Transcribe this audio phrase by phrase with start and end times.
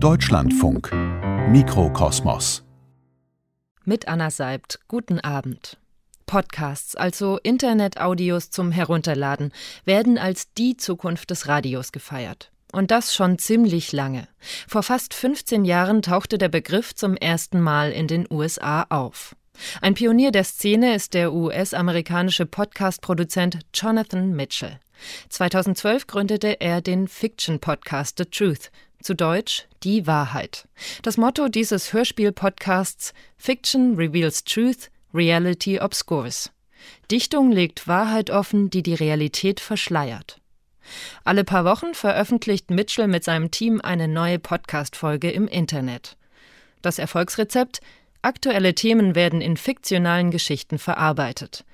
[0.00, 0.92] Deutschlandfunk
[1.50, 2.62] Mikrokosmos
[3.84, 5.76] Mit Anna Seibt, guten Abend.
[6.24, 9.52] Podcasts, also Internet-Audios zum Herunterladen,
[9.84, 12.52] werden als die Zukunft des Radios gefeiert.
[12.70, 14.28] Und das schon ziemlich lange.
[14.68, 19.34] Vor fast 15 Jahren tauchte der Begriff zum ersten Mal in den USA auf.
[19.80, 24.78] Ein Pionier der Szene ist der US-amerikanische Podcast-Produzent Jonathan Mitchell.
[25.28, 28.70] 2012 gründete er den Fiction-Podcast The Truth,
[29.02, 30.68] zu Deutsch Die Wahrheit.
[31.02, 36.50] Das Motto dieses Hörspiel-Podcasts Fiction reveals truth, reality obscures.
[37.10, 40.40] Dichtung legt Wahrheit offen, die die Realität verschleiert.
[41.24, 46.16] Alle paar Wochen veröffentlicht Mitchell mit seinem Team eine neue Podcast-Folge im Internet.
[46.82, 47.80] Das Erfolgsrezept
[48.20, 51.64] Aktuelle Themen werden in fiktionalen Geschichten verarbeitet.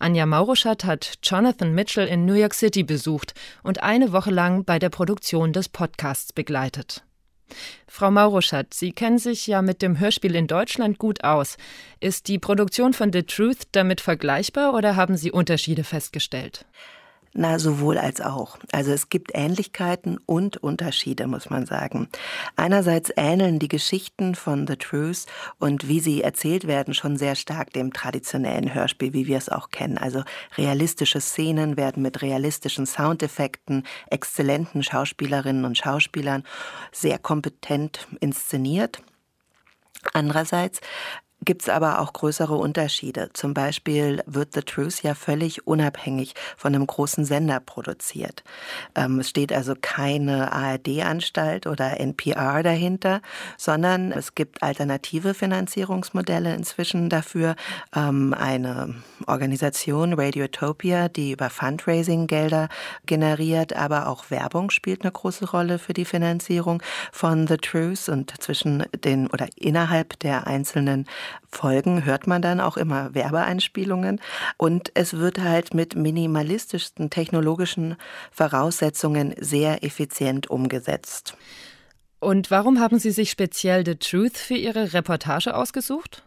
[0.00, 4.78] Anja Mauruschat hat Jonathan Mitchell in New York City besucht und eine Woche lang bei
[4.78, 7.04] der Produktion des Podcasts begleitet.
[7.86, 11.58] Frau Mauruschat, Sie kennen sich ja mit dem Hörspiel in Deutschland gut aus.
[12.00, 16.64] Ist die Produktion von The Truth damit vergleichbar oder haben Sie Unterschiede festgestellt?
[17.32, 18.58] Na, sowohl als auch.
[18.72, 22.08] Also es gibt Ähnlichkeiten und Unterschiede, muss man sagen.
[22.56, 25.26] Einerseits ähneln die Geschichten von The Truth
[25.58, 29.70] und wie sie erzählt werden schon sehr stark dem traditionellen Hörspiel, wie wir es auch
[29.70, 29.96] kennen.
[29.96, 30.24] Also
[30.58, 36.42] realistische Szenen werden mit realistischen Soundeffekten, exzellenten Schauspielerinnen und Schauspielern
[36.90, 39.02] sehr kompetent inszeniert.
[40.12, 40.80] Andererseits
[41.44, 43.30] gibt es aber auch größere Unterschiede.
[43.32, 48.44] Zum Beispiel wird The Truth ja völlig unabhängig von einem großen Sender produziert.
[48.94, 53.22] Ähm, es steht also keine ARD-Anstalt oder NPR dahinter,
[53.56, 57.56] sondern es gibt alternative Finanzierungsmodelle inzwischen dafür.
[57.94, 58.94] Ähm, eine
[59.26, 62.68] Organisation, Radiotopia, die über Fundraising Gelder
[63.06, 66.82] generiert, aber auch Werbung spielt eine große Rolle für die Finanzierung
[67.12, 71.06] von The Truth und zwischen den oder innerhalb der einzelnen
[71.48, 74.20] Folgen hört man dann auch immer Werbeeinspielungen
[74.56, 77.96] und es wird halt mit minimalistischsten technologischen
[78.30, 81.36] Voraussetzungen sehr effizient umgesetzt.
[82.20, 86.22] Und warum haben Sie sich speziell The Truth für Ihre Reportage ausgesucht?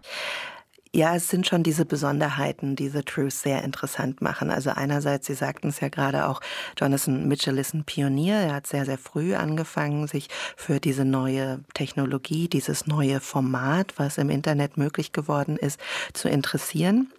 [0.96, 4.52] Ja, es sind schon diese Besonderheiten, die The Truth sehr interessant machen.
[4.52, 6.40] Also einerseits, Sie sagten es ja gerade auch,
[6.78, 8.36] Jonathan Mitchell ist ein Pionier.
[8.36, 14.20] Er hat sehr, sehr früh angefangen, sich für diese neue Technologie, dieses neue Format, was
[14.20, 15.80] im Internet möglich geworden ist,
[16.14, 17.12] zu interessieren.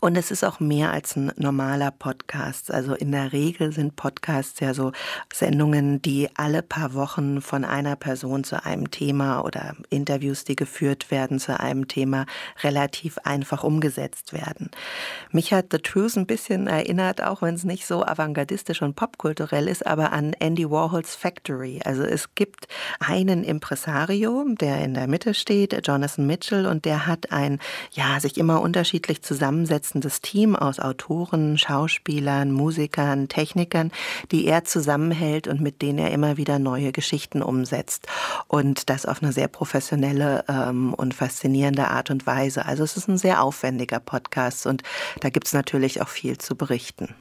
[0.00, 2.70] Und es ist auch mehr als ein normaler Podcast.
[2.70, 4.92] Also in der Regel sind Podcasts ja so
[5.32, 11.10] Sendungen, die alle paar Wochen von einer Person zu einem Thema oder Interviews, die geführt
[11.10, 12.26] werden zu einem Thema,
[12.62, 14.70] relativ einfach umgesetzt werden.
[15.30, 19.68] Mich hat The Truth ein bisschen erinnert, auch wenn es nicht so avantgardistisch und popkulturell
[19.68, 21.80] ist, aber an Andy Warhols Factory.
[21.84, 22.66] Also es gibt
[23.00, 27.58] einen Impresario, der in der Mitte steht, Jonathan Mitchell, und der hat ein,
[27.92, 33.92] ja, sich immer unterschiedlich zusammen zusammensetzendes Team aus Autoren, Schauspielern, Musikern, Technikern,
[34.30, 38.08] die er zusammenhält und mit denen er immer wieder neue Geschichten umsetzt.
[38.48, 42.66] Und das auf eine sehr professionelle ähm, und faszinierende Art und Weise.
[42.66, 44.82] Also es ist ein sehr aufwendiger Podcast und
[45.20, 47.14] da gibt es natürlich auch viel zu berichten.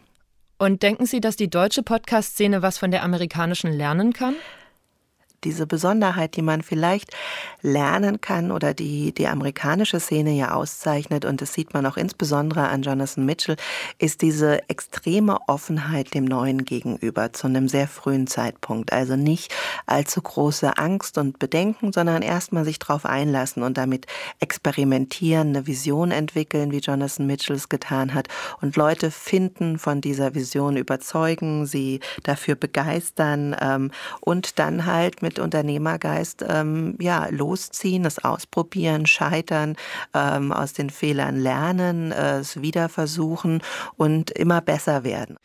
[0.58, 4.36] Und denken Sie, dass die deutsche Podcast-Szene was von der amerikanischen lernen kann?
[5.44, 7.12] Diese Besonderheit, die man vielleicht
[7.62, 12.68] lernen kann oder die die amerikanische Szene ja auszeichnet, und das sieht man auch insbesondere
[12.68, 13.56] an Jonathan Mitchell,
[13.98, 18.94] ist diese extreme Offenheit dem Neuen gegenüber zu einem sehr frühen Zeitpunkt.
[18.94, 19.54] Also nicht
[19.86, 24.08] allzu große Angst und Bedenken, sondern erstmal sich darauf einlassen und damit
[24.40, 28.28] experimentieren, eine Vision entwickeln, wie Jonathan Mitchell es getan hat,
[28.62, 35.31] und Leute finden, von dieser Vision überzeugen, sie dafür begeistern ähm, und dann halt mit
[35.32, 39.78] mit Unternehmergeist ähm, ja, losziehen, es ausprobieren, scheitern,
[40.14, 43.62] ähm, aus den Fehlern lernen, äh, es wieder versuchen
[43.96, 45.38] und immer besser werden.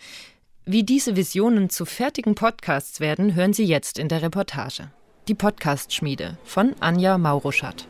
[0.64, 4.91] Wie diese Visionen zu fertigen Podcasts werden, hören Sie jetzt in der Reportage.
[5.28, 7.86] Die Podcast-Schmiede von Anja Mauruschat.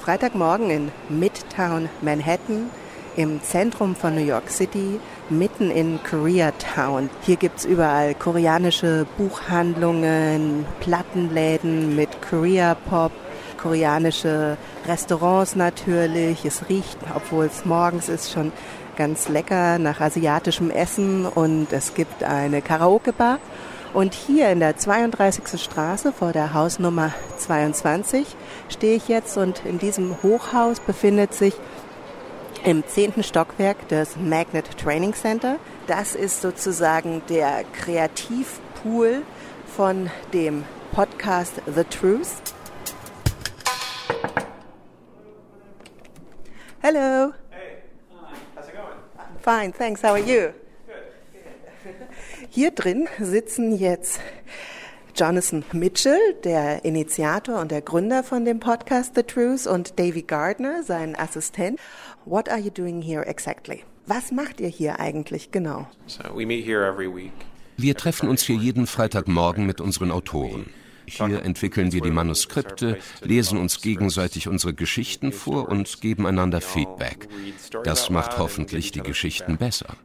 [0.00, 2.68] Freitagmorgen in Midtown Manhattan
[3.16, 7.10] im Zentrum von New York City, mitten in Koreatown.
[7.22, 13.12] Hier gibt es überall koreanische Buchhandlungen, Plattenläden mit Korea-Pop,
[13.60, 14.56] koreanische
[14.86, 16.44] Restaurants natürlich.
[16.44, 18.52] Es riecht, obwohl es morgens ist, schon
[18.96, 23.38] ganz lecker nach asiatischem Essen und es gibt eine Karaoke-Bar.
[23.94, 25.60] Und hier in der 32.
[25.60, 28.26] Straße vor der Hausnummer 22
[28.70, 31.54] stehe ich jetzt und in diesem Hochhaus befindet sich
[32.64, 35.58] im zehnten Stockwerk des Magnet Training Center.
[35.86, 39.22] Das ist sozusagen der Kreativpool
[39.66, 42.28] von dem podcast The Truth.
[46.80, 47.32] Hello.
[47.50, 47.78] Hey.
[48.10, 48.36] Hi.
[48.54, 48.98] How's it going?
[49.40, 50.02] Fine, thanks.
[50.02, 50.52] How are you?
[52.50, 54.20] Hier drin sitzen jetzt
[55.14, 60.82] Jonathan Mitchell, der Initiator und der Gründer von dem Podcast The Truth, und Davy Gardner,
[60.82, 61.78] sein Assistent.
[62.24, 63.84] What are you doing here exactly?
[64.06, 65.88] Was macht ihr hier eigentlich genau?
[66.06, 67.32] So we meet here every week.
[67.76, 70.66] Wir treffen uns hier jeden Freitagmorgen mit unseren Autoren.
[71.06, 77.28] Hier entwickeln wir die Manuskripte, lesen uns gegenseitig unsere Geschichten vor und geben einander Feedback.
[77.82, 79.96] Das macht hoffentlich die Geschichten besser.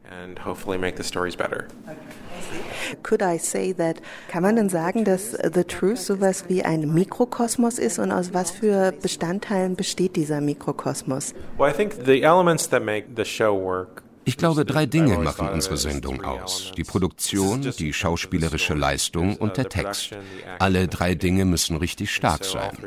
[3.04, 7.80] Could I say that, kann man denn sagen, dass The Truth sowas wie ein Mikrokosmos
[7.80, 11.34] ist und aus was für Bestandteilen besteht dieser Mikrokosmos?
[11.58, 15.48] Well, I think the elements that make the show work ich glaube, drei Dinge machen
[15.48, 16.74] unsere Sendung aus.
[16.76, 20.12] Die Produktion, die schauspielerische Leistung und der Text.
[20.60, 22.78] Alle drei Dinge müssen richtig stark sein.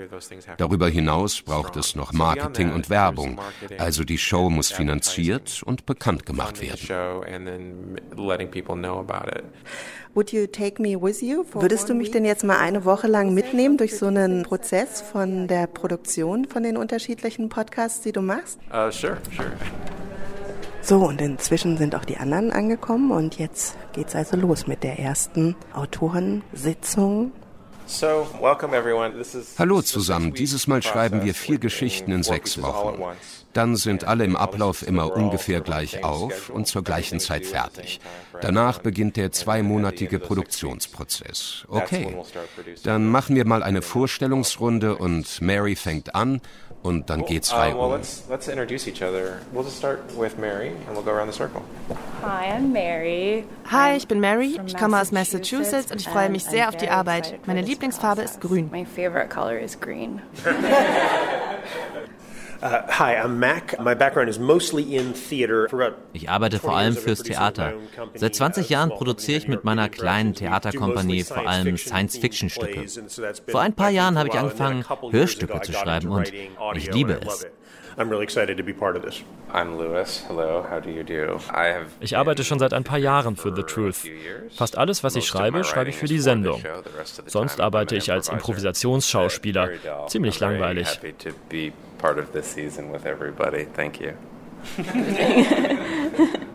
[0.58, 3.40] Darüber hinaus braucht es noch Marketing und Werbung.
[3.78, 6.78] Also die Show muss finanziert und bekannt gemacht werden.
[11.54, 15.48] Würdest du mich denn jetzt mal eine Woche lang mitnehmen durch so einen Prozess von
[15.48, 18.58] der Produktion von den unterschiedlichen Podcasts, die du machst?
[18.70, 19.52] Uh, sure, sure.
[20.82, 24.98] So, und inzwischen sind auch die anderen angekommen und jetzt geht's also los mit der
[24.98, 27.32] ersten Autorensitzung.
[29.58, 33.02] Hallo zusammen, dieses Mal schreiben wir vier Geschichten in sechs Wochen.
[33.52, 38.00] Dann sind alle im Ablauf immer ungefähr gleich auf und zur gleichen Zeit fertig.
[38.40, 41.64] Danach beginnt der zweimonatige Produktionsprozess.
[41.68, 42.16] Okay,
[42.84, 46.40] dann machen wir mal eine Vorstellungsrunde und Mary fängt an
[46.82, 47.74] und dann geht's rein.
[47.74, 49.40] Uh, well, let's, let's introduce each other.
[49.52, 51.62] We'll just start with Mary and we'll go around the circle.
[52.22, 53.44] Hi, I'm Mary.
[53.70, 54.58] Hi, ich bin Mary.
[54.66, 57.38] Ich komme aus Massachusetts und ich freue mich sehr auf die Arbeit.
[57.46, 58.70] Meine Lieblingsfarbe ist grün.
[66.12, 67.72] Ich arbeite vor allem fürs Theater.
[68.14, 72.84] Seit 20 Jahren produziere ich mit meiner kleinen Theaterkompanie vor allem Science-Fiction-Stücke.
[73.48, 76.32] Vor ein paar Jahren habe ich angefangen, Hörstücke zu schreiben und
[76.74, 77.46] ich liebe es.
[82.00, 83.96] Ich arbeite schon seit ein paar Jahren für The Truth.
[84.56, 86.62] Fast alles, was ich schreibe, schreibe ich für die Sendung.
[87.26, 89.70] Sonst arbeite ich als Improvisationsschauspieler.
[90.08, 91.00] Ziemlich langweilig.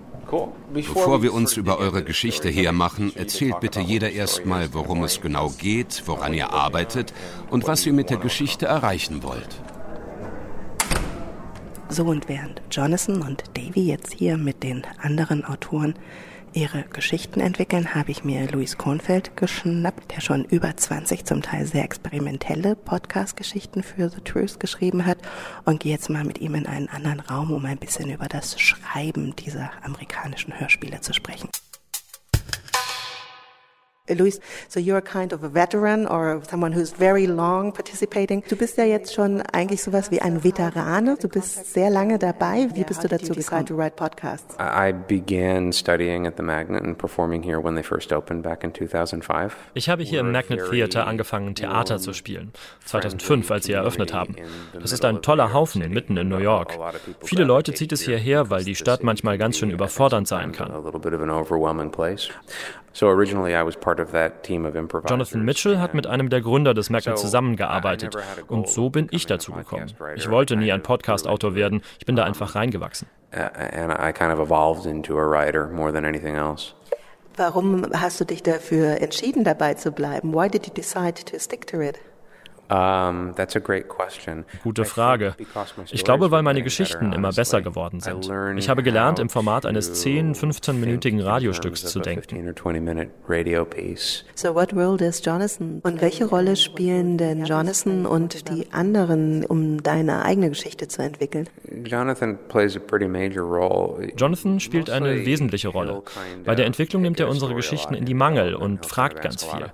[0.73, 6.03] Bevor wir uns über eure Geschichte hermachen, erzählt bitte jeder erstmal, worum es genau geht,
[6.07, 7.13] woran ihr arbeitet
[7.51, 9.61] und was ihr mit der Geschichte erreichen wollt.
[11.89, 15.93] So und während Jonathan und Davy jetzt hier mit den anderen Autoren
[16.55, 21.65] ihre Geschichten entwickeln, habe ich mir Luis Kornfeld geschnappt, der schon über 20 zum Teil
[21.65, 25.17] sehr experimentelle Podcast-Geschichten für The Truth geschrieben hat
[25.65, 28.59] und gehe jetzt mal mit ihm in einen anderen Raum, um ein bisschen über das
[28.59, 31.49] Schreiben dieser amerikanischen Hörspiele zu sprechen.
[34.13, 38.43] Luis, so you're kind of a veteran or someone who's very long participating.
[38.47, 41.17] Du bist ja jetzt schon eigentlich sowas wie ein Veterane.
[41.19, 42.67] Du bist sehr lange dabei.
[42.75, 43.65] Wie bist du dazu gekommen?
[43.65, 44.55] To write podcasts?
[44.59, 48.75] I began studying at the Magnet and performing here when they first opened back in
[48.75, 49.55] 2005.
[49.73, 52.51] Ich habe hier im Magnet Theater angefangen, Theater zu spielen.
[52.85, 54.35] 2005, als sie eröffnet haben.
[54.79, 56.77] Das ist ein toller Haufen mitten in New York.
[57.23, 60.71] Viele Leute zieht es hierher, weil die Stadt manchmal ganz schön überfordernd sein kann.
[65.09, 68.15] Jonathan Mitchell hat mit einem der Gründer des Magnet zusammengearbeitet
[68.47, 69.91] und so bin ich dazu gekommen.
[70.15, 73.07] Ich wollte nie ein Podcast-Autor werden, ich bin da einfach reingewachsen.
[77.37, 80.33] Warum hast du dich dafür entschieden, dabei zu bleiben?
[80.33, 81.99] Why did you decide to stick to it?
[84.63, 85.35] Gute Frage.
[85.91, 88.31] Ich glaube, weil meine Geschichten immer besser geworden sind.
[88.57, 92.53] Ich habe gelernt, im Format eines 10-, 15-minütigen Radiostücks zu denken.
[94.35, 95.79] So what role does Jonathan?
[95.83, 101.47] Und welche Rolle spielen denn Jonathan und die anderen, um deine eigene Geschichte zu entwickeln?
[101.85, 104.11] Jonathan plays a pretty major role.
[104.15, 106.01] Jonathan spielt eine wesentliche Rolle.
[106.43, 109.67] Bei der Entwicklung nimmt er unsere Geschichten in die Mangel und fragt ganz viel.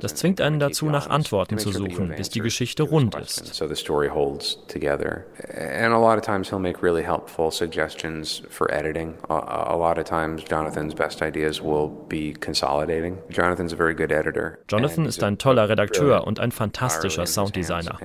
[0.00, 3.54] Das zwingt einen dazu, nach Antworten zu suchen, bis die Geschichte rund ist.
[3.54, 5.24] So the story holds together.
[5.54, 9.14] And a lot of times he'll make really helpful suggestions for editing.
[9.28, 13.18] A, a lot of times Jonathan's best ideas will be consolidating.
[13.30, 14.58] Jonathan's a very good editor.
[14.68, 17.98] Jonathan ist ein toller Redakteur und ein fantastischer Sounddesigner.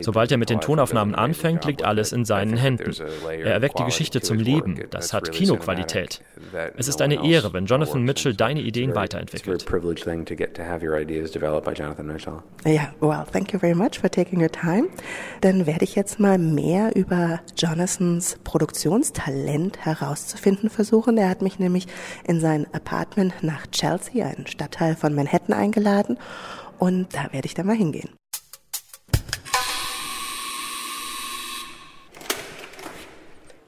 [0.00, 2.94] Sobald er mit den Tonaufnahmen anfängt, liegt alles in seinen Händen.
[3.28, 4.80] Er erweckt die Geschichte zum Leben.
[4.90, 6.22] Das hat Kinoqualität.
[6.76, 9.66] Es ist eine Ehre, wenn Jonathan Mitchell deine Ideen weiterentwickelt.
[12.64, 14.88] Ja, well, thank you very much for taking your time.
[15.40, 21.18] Dann werde ich jetzt mal mehr über Jonathans Produktionstalent herauszufinden versuchen.
[21.18, 21.86] Er hat mich nämlich
[22.24, 26.18] in sein Apartment nach Chelsea, einen Stadtteil von Manhattan, eingeladen
[26.78, 28.10] und da werde ich dann mal hingehen.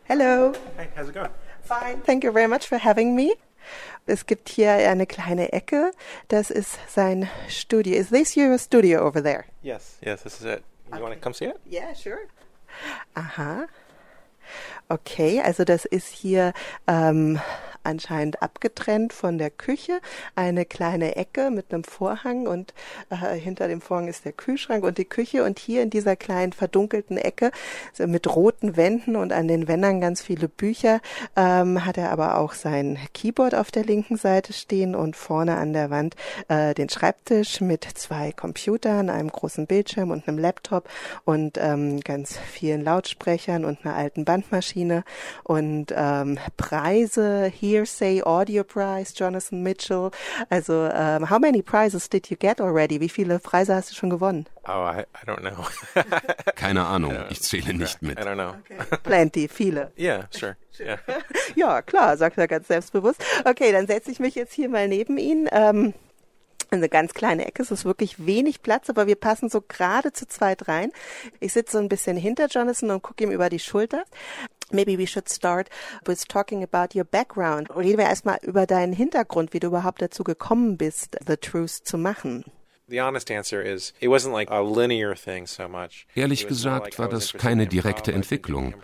[0.05, 0.53] Hello.
[0.77, 1.31] Hey, how's it going?
[1.63, 2.03] Fine.
[2.05, 3.35] Thank you very much for having me.
[4.07, 5.91] Es gibt hier eine kleine Ecke.
[6.29, 7.97] Das ist sein Studio.
[7.97, 9.45] Is this your studio over there?
[9.63, 10.63] Yes, yes, this is it.
[10.89, 11.03] You okay.
[11.03, 11.57] want to come see it?
[11.69, 12.29] Yeah, sure.
[13.15, 13.67] Aha.
[14.89, 16.53] Okay, also das ist hier
[16.87, 17.41] ähm,
[17.87, 20.01] anscheinend abgetrennt von der Küche,
[20.35, 22.75] eine kleine Ecke mit einem Vorhang und
[23.11, 25.45] äh, hinter dem Vorhang ist der Kühlschrank und die Küche.
[25.45, 27.51] Und hier in dieser kleinen verdunkelten Ecke
[27.99, 31.01] mit roten Wänden und an den Wänden ganz viele Bücher
[31.37, 35.73] ähm, hat er aber auch sein Keyboard auf der linken Seite stehen und vorne an
[35.73, 36.17] der Wand
[36.49, 40.89] äh, den Schreibtisch mit zwei Computern, einem großen Bildschirm und einem Laptop
[41.25, 45.05] und ähm, ganz vielen Lautsprechern und einer alten Bandmaschine.
[45.45, 50.11] Und ähm, Preise hier Hearsay Audio Prize, Jonathan Mitchell.
[50.51, 52.99] Also, um, how many prizes did you get already?
[53.01, 54.47] Wie viele Preise hast du schon gewonnen?
[54.67, 55.67] Oh, I, I don't know.
[56.57, 58.19] Keine Ahnung, ich zähle nicht mit.
[58.19, 58.55] I don't know.
[58.61, 58.97] Okay.
[59.03, 59.93] Plenty, viele.
[59.99, 60.57] Yeah, sure.
[60.81, 60.99] Yeah.
[61.55, 63.23] ja, klar, sagt er ganz selbstbewusst.
[63.45, 65.49] Okay, dann setze ich mich jetzt hier mal neben ihn.
[65.53, 65.93] Ähm,
[66.77, 70.27] eine ganz kleine Ecke, es ist wirklich wenig Platz, aber wir passen so gerade zu
[70.27, 70.93] zweit rein.
[71.41, 74.05] Ich sitze so ein bisschen hinter Jonathan und gucke ihm über die Schulter.
[74.73, 75.69] Maybe we should start
[76.05, 77.75] with talking about your background.
[77.77, 81.99] Reden wir erstmal über deinen Hintergrund, wie du überhaupt dazu gekommen bist, The Truth zu
[81.99, 82.45] machen.
[86.15, 88.75] Ehrlich gesagt war das keine direkte Entwicklung.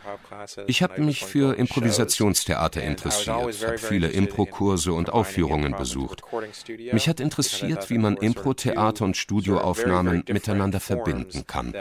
[0.66, 6.22] Ich habe mich für Improvisationstheater interessiert, habe viele Impro-Kurse und Aufführungen besucht.
[6.92, 11.72] Mich hat interessiert, wie man Impro-Theater und Studioaufnahmen miteinander verbinden kann.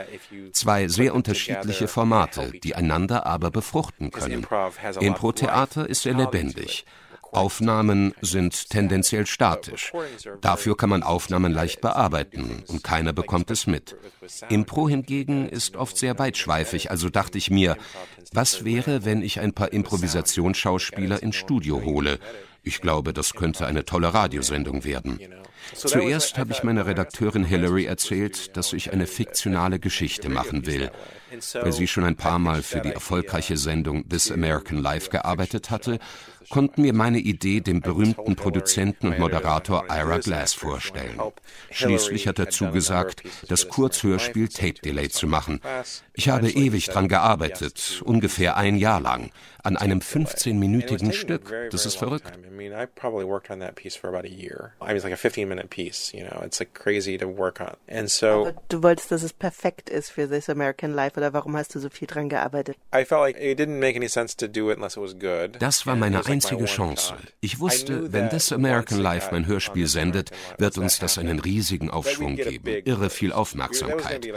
[0.51, 4.45] Zwei sehr unterschiedliche Formate, die einander aber befruchten können.
[4.99, 6.85] Impro-Theater ist sehr lebendig.
[7.31, 9.93] Aufnahmen sind tendenziell statisch.
[10.41, 13.95] Dafür kann man Aufnahmen leicht bearbeiten und keiner bekommt es mit.
[14.49, 17.77] Impro hingegen ist oft sehr weitschweifig, also dachte ich mir,
[18.33, 22.19] was wäre, wenn ich ein paar Improvisationsschauspieler ins Studio hole?
[22.63, 25.19] Ich glaube, das könnte eine tolle Radiosendung werden.
[25.73, 30.91] Zuerst habe ich meiner Redakteurin Hillary erzählt, dass ich eine fiktionale Geschichte machen will.
[31.53, 35.99] Weil sie schon ein paar Mal für die erfolgreiche Sendung This American Life gearbeitet hatte,
[36.49, 41.19] konnten mir meine Idee dem berühmten Produzenten und Moderator Ira Glass vorstellen.
[41.69, 45.61] Schließlich hat er zugesagt, das Kurzhörspiel Tape Delay zu machen.
[46.13, 49.31] Ich habe ewig dran gearbeitet, ungefähr ein Jahr lang,
[49.63, 51.53] an einem 15-minütigen Stück.
[51.71, 52.31] Das ist verrückt.
[58.69, 61.89] Du wolltest, dass es perfekt ist für This American Life oder warum hast du so
[61.89, 62.77] viel dran gearbeitet?
[65.59, 67.13] Das war meine einzige Chance.
[67.39, 72.35] Ich wusste, wenn This American Life mein Hörspiel sendet, wird uns das einen riesigen Aufschwung
[72.35, 74.27] geben, irre viel Aufmerksamkeit.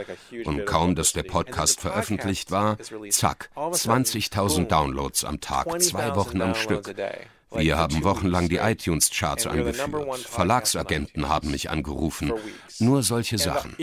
[0.45, 2.77] Und kaum, dass der Podcast veröffentlicht war,
[3.09, 6.93] zack, 20.000 Downloads am Tag, zwei Wochen am Stück.
[7.51, 10.19] Wir haben wochenlang die iTunes-Charts angeführt.
[10.19, 12.33] Verlagsagenten haben mich angerufen.
[12.79, 13.75] Nur solche Sachen.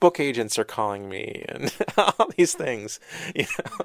[0.00, 2.98] Book agents are calling me and all these things.
[3.34, 3.84] You know?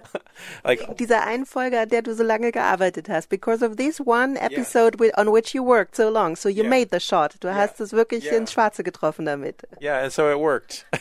[0.64, 4.38] like dieser einen Folge, an der du so lange gearbeitet hast, because of this one
[4.38, 5.12] episode yeah.
[5.18, 6.70] on which you worked so long, so you yeah.
[6.70, 7.36] made the shot.
[7.42, 7.56] Du yeah.
[7.56, 9.64] hast es wirklich ins Schwarze getroffen damit.
[9.82, 10.86] Yeah, and so it worked.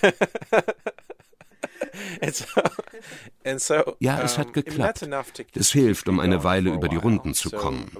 [4.00, 5.06] Ja, es hat geklappt.
[5.54, 7.90] Es hilft, um eine Weile über die Runden zu kommen.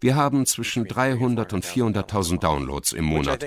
[0.00, 3.46] Wir haben zwischen 300 und 400.000 Downloads im Monat.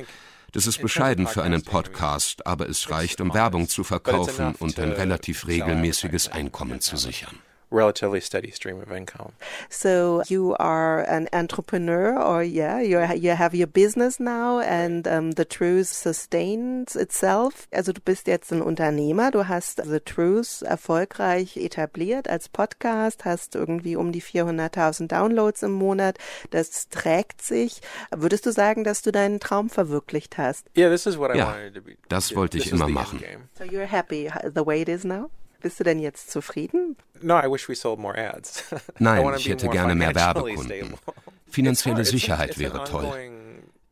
[0.54, 4.92] Das ist bescheiden für einen Podcast, aber es reicht, um Werbung zu verkaufen und ein
[4.92, 7.38] relativ regelmäßiges Einkommen zu sichern.
[7.72, 9.34] Relatively steady stream of income.
[9.70, 15.32] So you are an entrepreneur, or yeah, you you have your business now, and um,
[15.32, 17.68] the Truth sustains itself.
[17.72, 23.56] Also du bist jetzt ein Unternehmer, du hast The Truth erfolgreich etabliert als Podcast, hast
[23.56, 26.18] irgendwie um die 400.000 Downloads im Monat.
[26.52, 27.82] Das trägt sich.
[28.12, 30.68] Würdest du sagen, dass du deinen Traum verwirklicht hast?
[30.78, 31.96] Yeah, this is what I ja, wanted to be.
[32.10, 33.22] das wollte ich immer machen.
[33.58, 35.30] So you're happy the way it is now?
[35.62, 36.98] Bist du denn jetzt zufrieden?
[37.22, 38.64] No, I wish we sold more ads.
[39.00, 40.96] Nein, ich hätte gerne mehr Werbekunden.
[41.50, 43.32] Finanzielle Sicherheit wäre toll.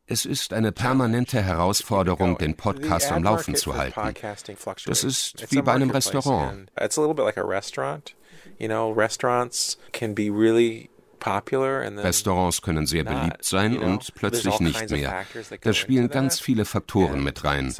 [0.07, 4.15] Es ist eine permanente Herausforderung, den Podcast am Laufen zu halten.
[4.87, 6.71] Das ist wie bei einem Restaurant.
[6.79, 8.15] It's a little bit like a restaurant.
[8.57, 10.89] You know, restaurants can be really
[12.03, 15.25] Restaurants können sehr beliebt sein und plötzlich nicht mehr.
[15.61, 17.73] Da spielen ganz viele Faktoren mit rein,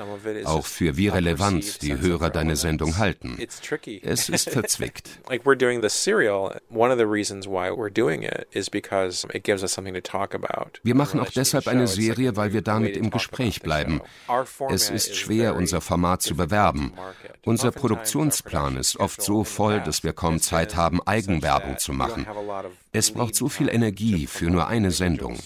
[0.46, 3.38] auch für wie relevant die Hörer deine Sendung halten.
[4.04, 5.10] Es ist verzwickt.
[10.84, 14.02] Wir machen auch deshalb eine Serie, weil wir damit im Gespräch bleiben.
[14.70, 16.94] Es ist schwer, unser Format zu bewerben.
[17.46, 22.28] Unser Produktionsplan ist oft so voll, dass wir kaum Zeit haben, Eigenwerbung zu machen.
[22.92, 25.38] Es braucht so viel Energie für nur eine Sendung.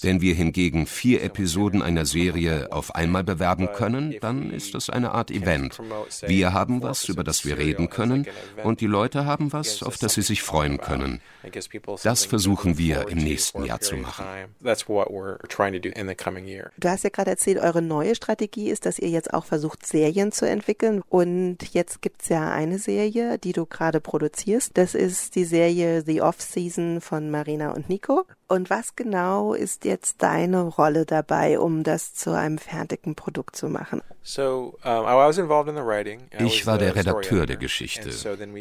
[0.00, 5.12] Wenn wir hingegen vier Episoden einer Serie auf einmal bewerben können, dann ist das eine
[5.12, 5.78] Art Event.
[6.26, 8.26] Wir haben was, über das wir reden können,
[8.64, 11.20] und die Leute haben was, auf das sie sich freuen können.
[12.02, 14.24] Das versuchen wir im nächsten Jahr zu machen.
[16.78, 20.32] Du hast ja gerade erzählt, eure neue Strategie ist, dass ihr jetzt auch versucht, Serien
[20.32, 21.02] zu entwickeln.
[21.08, 24.72] Und jetzt gibt es ja eine Serie, die du gerade produzierst.
[24.74, 28.24] Das ist die Serie The Off-Season von Marina und Nico.
[28.48, 33.68] Und was genau ist jetzt deine Rolle dabei, um das zu einem fertigen Produkt zu
[33.68, 34.02] machen?
[36.38, 38.10] Ich war der Redakteur der Geschichte.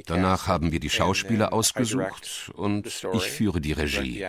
[0.05, 4.25] Danach haben wir die Schauspieler ausgesucht und ich führe die Regie.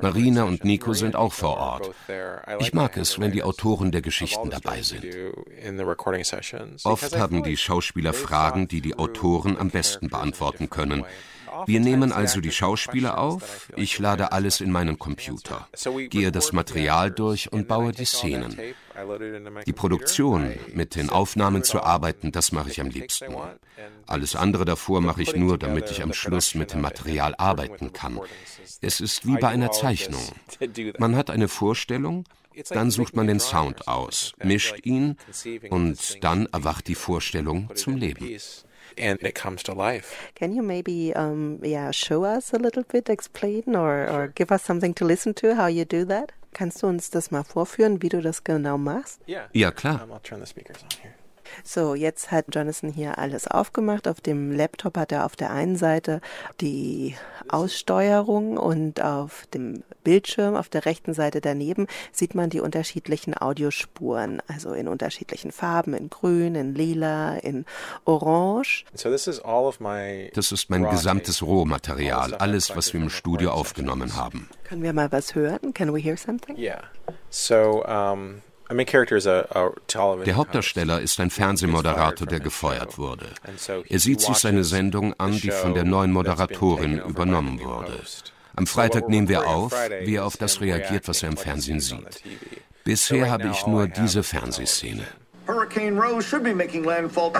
[0.00, 1.90] Marina und Nico sind auch vor Ort.
[2.60, 5.04] Ich mag es, wenn die Autoren der Geschichten dabei sind.
[6.84, 11.04] Oft haben die Schauspieler Fragen, die die Autoren am besten beantworten können.
[11.66, 15.68] Wir nehmen also die Schauspieler auf, ich lade alles in meinen Computer,
[16.08, 18.56] gehe das Material durch und baue die Szenen.
[19.66, 23.34] Die Produktion, mit den Aufnahmen zu arbeiten, das mache ich am liebsten.
[24.06, 28.20] Alles andere davor mache ich nur, damit ich am Schluss mit dem Material arbeiten kann.
[28.80, 30.22] Es ist wie bei einer Zeichnung.
[30.98, 32.24] Man hat eine Vorstellung,
[32.68, 35.16] dann sucht man den Sound aus, mischt ihn
[35.70, 38.36] und dann erwacht die Vorstellung zum Leben.
[38.98, 40.14] And it comes to life.
[40.34, 44.62] Can you maybe, um, yeah, show us a little bit, explain, or, or give us
[44.62, 46.32] something to listen to how you do that?
[46.54, 49.20] Kannst du uns das mal vorführen, wie du das genau machst?
[49.26, 49.48] Yeah.
[49.52, 50.02] Ja, klar.
[50.02, 51.14] Um, I'll turn the speakers on here.
[51.64, 54.08] So, jetzt hat Jonathan hier alles aufgemacht.
[54.08, 56.20] Auf dem Laptop hat er auf der einen Seite
[56.60, 57.16] die
[57.48, 64.42] Aussteuerung und auf dem Bildschirm auf der rechten Seite daneben sieht man die unterschiedlichen Audiospuren,
[64.48, 67.64] also in unterschiedlichen Farben, in grün, in lila, in
[68.04, 68.84] orange.
[69.02, 74.48] Das ist mein gesamtes Rohmaterial, alles, was wir im Studio aufgenommen haben.
[74.64, 75.72] Können wir mal was hören?
[75.74, 76.56] Can we hear something?
[76.56, 76.82] Yeah.
[77.30, 83.26] So, um der Hauptdarsteller ist ein Fernsehmoderator, der gefeuert wurde.
[83.88, 88.00] Er sieht sich seine Sendung an, die von der neuen Moderatorin übernommen wurde.
[88.54, 89.72] Am Freitag nehmen wir auf,
[90.04, 92.22] wie er auf das reagiert, was er im Fernsehen sieht.
[92.84, 95.04] Bisher habe ich nur diese Fernsehszene.
[95.46, 97.32] Hurricane Rose should be making landfall.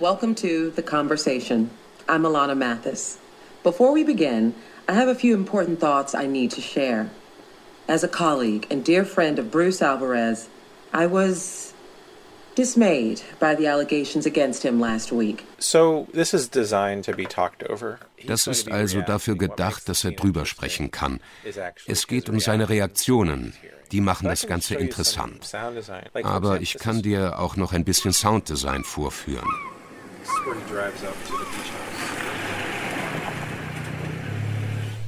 [0.00, 1.70] Welcome to The Conversation.
[2.08, 3.19] I'm Alana Mathis.
[3.62, 4.54] Before we begin,
[4.88, 7.10] I have a few important thoughts I need to share.
[7.88, 10.48] As a colleague and dear friend of Bruce Alvarez,
[10.94, 11.74] I was
[12.54, 15.44] dismayed by the allegations against him last week.
[15.58, 17.98] So, this is designed to be talked over.
[18.26, 21.20] Das ist also dafür gedacht, dass er drüber sprechen kann.
[21.86, 23.52] Es geht um seine Reaktionen.
[23.92, 25.52] Die machen das Ganze interessant.
[26.22, 29.48] Aber ich kann dir auch noch ein bisschen Sounddesign vorführen.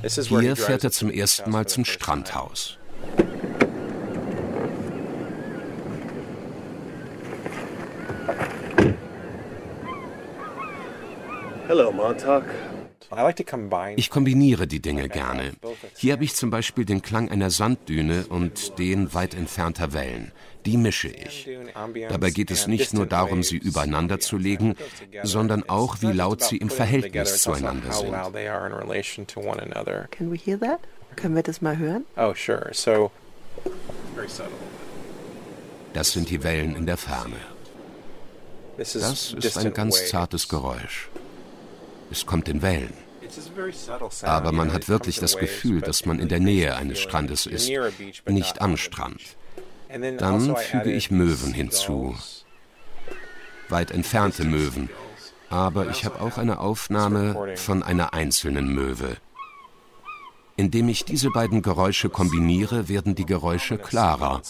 [0.02, 2.78] Hier fährt er zum ersten Mal zum Strandhaus.
[11.68, 12.44] Hello, Montauk.
[13.96, 15.52] Ich kombiniere die Dinge gerne.
[15.96, 20.32] Hier habe ich zum Beispiel den Klang einer Sanddüne und den weit entfernter Wellen.
[20.64, 21.48] Die mische ich.
[22.08, 24.76] Dabei geht es nicht nur darum, sie übereinander zu legen,
[25.22, 28.12] sondern auch, wie laut sie im Verhältnis zueinander sind.
[30.10, 30.80] Can we hear that?
[31.16, 32.04] Können wir das mal hören?
[32.16, 32.70] Oh, sure.
[32.72, 33.10] So,
[34.14, 34.52] very subtle.
[35.92, 37.36] Das sind die Wellen in der Ferne.
[38.78, 41.10] Das ist ein ganz zartes Geräusch.
[42.10, 42.94] Es kommt in Wellen.
[44.22, 47.70] Aber man hat wirklich das Gefühl, dass man in der Nähe eines Strandes ist,
[48.26, 49.20] nicht am Strand.
[50.18, 52.16] Dann füge ich Möwen hinzu.
[53.68, 54.90] Weit entfernte Möwen.
[55.50, 59.16] Aber ich habe auch eine Aufnahme von einer einzelnen Möwe.
[60.56, 64.42] Indem ich diese beiden Geräusche kombiniere, werden die Geräusche klarer.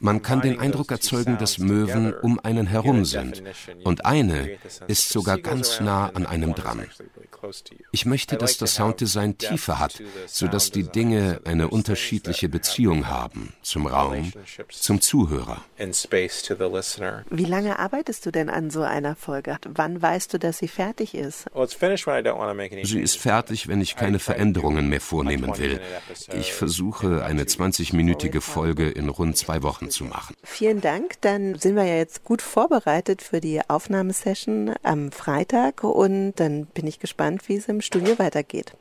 [0.00, 3.42] Man kann den Eindruck erzeugen, dass Möwen um einen herum sind.
[3.84, 6.86] Und eine ist sogar ganz nah an einem dran.
[7.92, 13.86] Ich möchte, dass das Sounddesign Tiefe hat, sodass die Dinge eine unterschiedliche Beziehung haben zum
[13.86, 14.32] Raum,
[14.70, 15.62] zum Zuhörer.
[17.30, 19.58] Wie lange arbeitest du denn an so einer Folge?
[19.68, 21.46] Wann weißt du, dass sie fertig ist?
[22.82, 25.80] Sie ist fertig, wenn ich keine Veränderungen mehr vornehme nehmen will.
[26.38, 30.34] Ich versuche, eine 20-minütige Folge in rund zwei Wochen zu machen.
[30.42, 31.20] Vielen Dank.
[31.20, 36.86] Dann sind wir ja jetzt gut vorbereitet für die Aufnahmesession am Freitag und dann bin
[36.86, 38.72] ich gespannt, wie es im Studio weitergeht.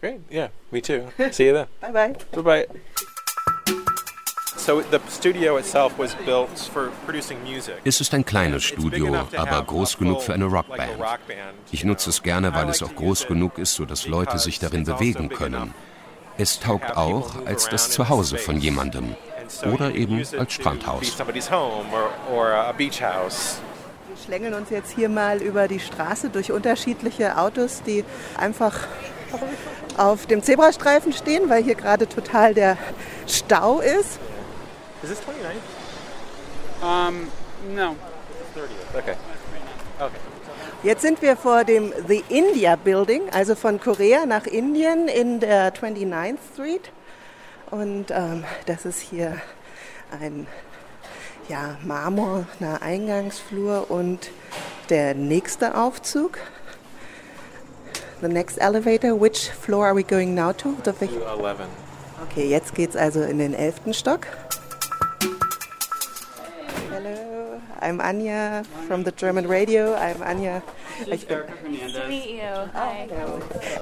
[0.00, 0.20] Great.
[0.30, 1.02] Yeah, me too.
[1.30, 1.66] See you then.
[1.80, 2.14] bye bye.
[2.32, 2.66] Bye bye.
[7.84, 10.90] Es ist ein kleines Studio, aber groß genug für eine Rockband.
[11.72, 14.94] Ich nutze es gerne, weil es auch groß genug ist, sodass Leute sich darin also
[14.94, 15.74] bewegen können.
[16.40, 19.14] Es taugt auch als das Zuhause von jemandem
[19.70, 21.18] oder eben als Strandhaus.
[21.18, 21.42] Wir
[24.24, 28.06] schlängeln uns jetzt hier mal über die Straße durch unterschiedliche Autos, die
[28.38, 28.88] einfach
[29.98, 32.78] auf dem Zebrastreifen stehen, weil hier gerade total der
[33.26, 34.18] Stau ist.
[35.02, 35.60] Is this 29?
[36.80, 37.28] Um,
[37.76, 37.96] no.
[38.54, 38.76] 30.
[38.96, 39.14] Okay.
[39.98, 40.16] Okay.
[40.82, 45.74] Jetzt sind wir vor dem The India Building, also von Korea nach Indien in der
[45.74, 46.90] 29th Street.
[47.70, 49.36] Und ähm, das ist hier
[50.18, 50.46] ein
[51.50, 54.30] ja, marmorner Eingangsflur und
[54.88, 56.38] der nächste Aufzug.
[58.22, 59.20] The next elevator.
[59.20, 60.74] Which floor are we going now to?
[60.84, 61.58] The 11.
[62.30, 64.26] Okay, jetzt geht's also in den elften Stock.
[67.80, 69.94] I'm Anja from the German Radio.
[69.94, 70.62] I'm Anja.
[71.06, 71.44] Nice to
[72.08, 72.70] meet you.
[72.74, 73.08] Hi.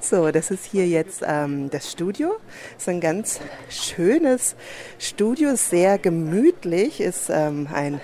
[0.03, 2.37] So, das ist hier jetzt ähm, das Studio.
[2.77, 4.57] Es ist ein ganz schönes
[4.99, 7.01] Studio, sehr gemütlich.
[7.01, 8.01] Ist ähm, ein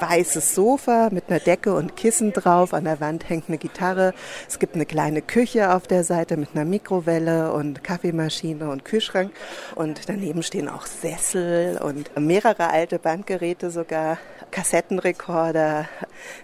[0.00, 2.74] weißes Sofa mit einer Decke und Kissen drauf.
[2.74, 4.14] An der Wand hängt eine Gitarre.
[4.48, 9.32] Es gibt eine kleine Küche auf der Seite mit einer Mikrowelle und Kaffeemaschine und Kühlschrank.
[9.74, 14.18] Und daneben stehen auch Sessel und mehrere alte Bandgeräte sogar.
[14.50, 15.88] Kassettenrekorder.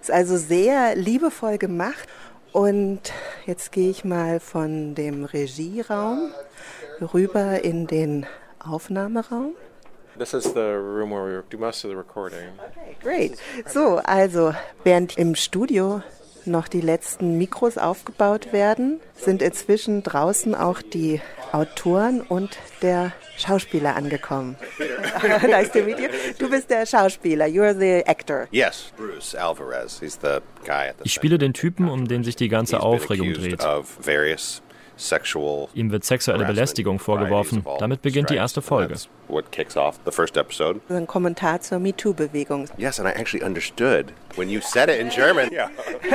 [0.01, 2.09] Ist also sehr liebevoll gemacht.
[2.53, 3.13] Und
[3.47, 6.31] jetzt gehe ich mal von dem Regieraum
[7.15, 8.27] rüber in den
[8.59, 9.55] Aufnahmeraum.
[10.19, 12.49] This is the room where we do most of the recording.
[12.59, 13.39] Okay, great.
[13.67, 16.03] So, also während im Studio
[16.45, 21.21] noch die letzten Mikros aufgebaut werden, sind inzwischen draußen auch die
[21.53, 24.57] Autoren und der Schauspieler angekommen.
[25.49, 26.09] nice to meet you.
[26.39, 27.47] Du bist der Schauspieler.
[27.47, 28.49] You're the actor.
[28.51, 30.01] Yes, Bruce Alvarez.
[30.01, 33.33] He's the guy at the Ich spiele den Typen, um den sich die ganze Aufregung
[33.33, 33.63] dreht.
[35.75, 37.65] Ihm wird sexuelle Belästigung vorgeworfen.
[37.79, 38.95] Damit beginnt die erste Folge.
[40.89, 42.69] Ein Kommentar zur MeToo-Bewegung.
[42.77, 45.51] Yes, and I actually understood when you said it in German.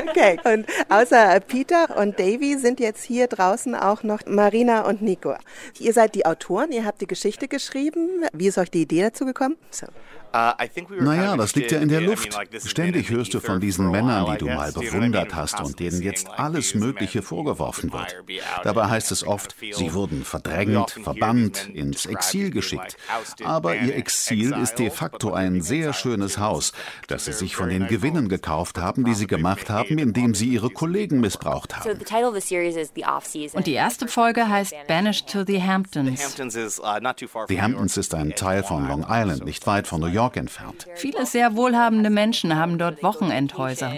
[0.10, 5.36] Okay, und außer Peter und Davy sind jetzt hier draußen auch noch Marina und Nico.
[5.80, 8.26] Ihr seid die Autoren, ihr habt die Geschichte geschrieben.
[8.34, 9.58] Wie ist euch die Idee dazu gekommen?
[9.70, 9.88] So.
[10.34, 10.52] Uh,
[11.00, 12.38] naja, das liegt ja in der Luft.
[12.66, 16.76] Ständig hörst du von diesen Männern, die du mal bewundert hast und denen jetzt alles
[16.76, 18.16] Mögliche vorgeworfen wird.
[18.64, 22.98] Dabei heißt es oft, sie wurden verdrängt, verbannt, ins Exil geschickt.
[23.44, 26.72] Aber ihr Exil ist de facto ein sehr schönes Haus,
[27.08, 30.70] das sie sich von den Gewinnen gekauft haben, die sie gemacht haben, indem sie ihre
[30.70, 31.92] Kollegen missbraucht haben.
[33.54, 36.36] Und die erste Folge heißt Banished to the Hamptons.
[37.50, 40.38] Die Hamptons ist ein Teil von Long Island, nicht weit von New York.
[40.38, 40.88] Entfernt.
[40.96, 43.94] Viele sehr wohlhabende Menschen haben dort Wochenendhäuser.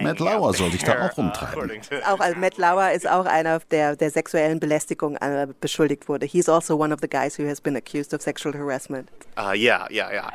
[0.00, 1.80] Matt Lauer soll sich da auch umtreiben.
[2.06, 6.26] Auch also Matt Lauer ist auch einer, der der sexuellen Belästigung äh, beschuldigt wurde.
[6.26, 9.08] He's also one of the guys who has been accused of sexual harassment.
[9.36, 10.30] Uh, yeah, yeah, yeah.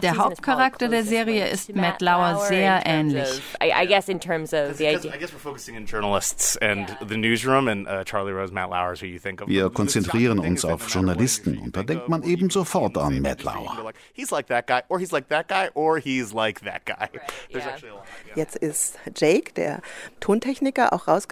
[0.00, 3.40] Der Hauptcharakter Charakter der Serie ist Matt Lauer sehr ähnlich.
[3.62, 5.12] I guess in terms of the idea.
[9.46, 13.92] Wir konzentrieren uns auf Journalisten und da denkt man eben sofort an Matt Lauer.
[18.34, 19.82] Jetzt ist Jake, der
[20.20, 21.29] Tontechniker, auch rausgekommen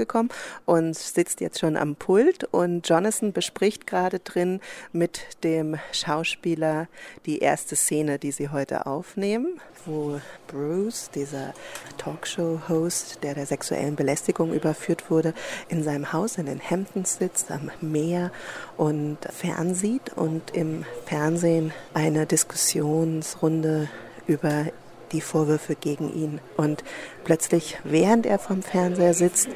[0.67, 2.45] und sitzt jetzt schon am Pult.
[2.45, 4.61] Und Jonathan bespricht gerade drin
[4.93, 6.89] mit dem Schauspieler
[7.27, 11.55] die erste Szene, die sie heute aufnehmen, wo Bruce, dieser
[11.99, 15.35] Talkshow-Host, der der sexuellen Belästigung überführt wurde,
[15.69, 18.31] in seinem Haus in den Hamptons sitzt, am Meer
[18.77, 23.89] und fernsieht und im Fernsehen eine Diskussionsrunde
[24.27, 24.67] über
[25.13, 26.41] die Vorwürfe gegen ihn.
[26.57, 26.85] Und
[27.25, 29.49] plötzlich, während er vom Fernseher sitzt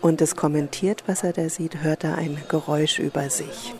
[0.00, 3.74] und es kommentiert, was er da sieht, hört er ein Geräusch über sich.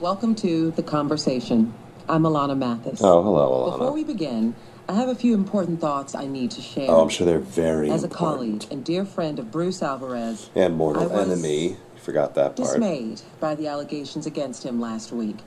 [0.00, 1.74] Welcome to The Conversation.
[2.08, 3.00] I'm Alana Mathis.
[3.02, 3.78] Oh, hello, Alana.
[3.78, 4.54] Before we begin,
[4.88, 6.88] I have a few important thoughts I need to share.
[6.90, 8.12] Oh, I'm sure they're very As a important.
[8.18, 11.68] colleague and dear friend of Bruce Alvarez, And mortal I was enemy.
[11.70, 12.68] You forgot that part.
[12.68, 15.38] dismayed by the allegations against him last week.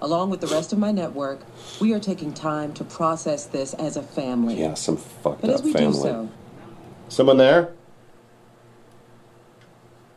[0.00, 1.40] Along with the rest of my network,
[1.80, 4.58] we are taking time to process this as a family.
[4.60, 5.92] Yeah, some fucked But up as we family.
[5.92, 6.28] do so,
[7.08, 7.72] Someone there?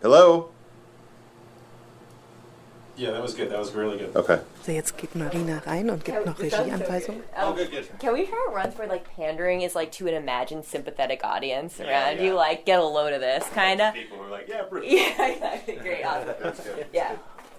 [0.02, 0.50] Hello?
[3.00, 3.50] Yeah, that was good.
[3.50, 4.14] That was really good.
[4.14, 4.42] Okay.
[4.64, 7.24] So, jetzt geht Marina rein und gibt noch Regieanweisungen.
[7.34, 7.56] Um,
[7.98, 11.80] Can we try to run where like pandering is like to an imagined sympathetic audience
[11.80, 12.34] around you?
[12.34, 13.94] Like get a load of this, kind of.
[13.94, 14.86] People are like, yeah, Bruce.
[14.90, 15.76] Yeah, exactly.
[15.78, 16.04] Great.
[16.04, 16.36] Awesome.
[16.92, 17.16] Yeah.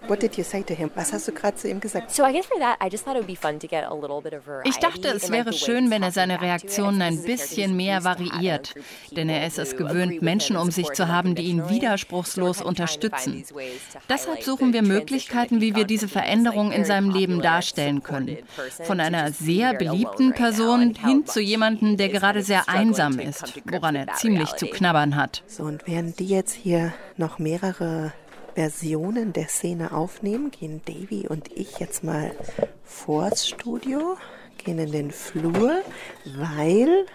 [0.09, 0.91] What did you say to him?
[0.95, 2.11] Was hast du gerade zu ihm gesagt?
[2.11, 3.95] So I guess for that, I just thought it would be fun to get a
[3.95, 4.71] little bit of variety.
[4.71, 6.41] Ich dachte, es wäre schön, wenn er seine.
[6.41, 8.75] Reaktionen ein bisschen mehr variiert,
[9.11, 11.43] denn er people ist es who gewöhnt, Menschen um sich support zu him haben, die
[11.43, 13.33] ihn widerspruchslos unterstützen.
[13.33, 17.35] these ways to Deshalb suchen wir Möglichkeiten, wie wir diese Veränderung in very seinem Leben
[17.35, 18.39] popular, darstellen können.
[18.83, 23.21] Von to einer sehr beliebten Person hin zu jemandem, der gerade sehr struggling einsam to
[23.21, 25.43] ist, woran with er ziemlich zu knabbern hat.
[25.47, 28.13] So, und während die jetzt hier noch mehrere
[28.61, 32.37] Versionen der Szene aufnehmen, gehen Davy und ich jetzt mal
[32.85, 34.19] vors Studio,
[34.59, 35.83] gehen in den Flur,
[36.27, 37.07] weil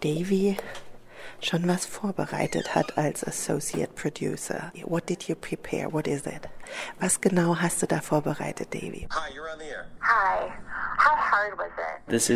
[0.00, 0.56] Davy
[1.40, 4.72] schon was vorbereitet hat als Associate Producer.
[4.84, 5.92] What did you prepare?
[5.92, 6.48] What is it?
[6.98, 9.06] Was genau hast du da vorbereitet, Davy?
[9.12, 9.30] Hi.
[9.30, 10.58] How hard was it?
[10.58, 10.77] This
[12.08, 12.30] Das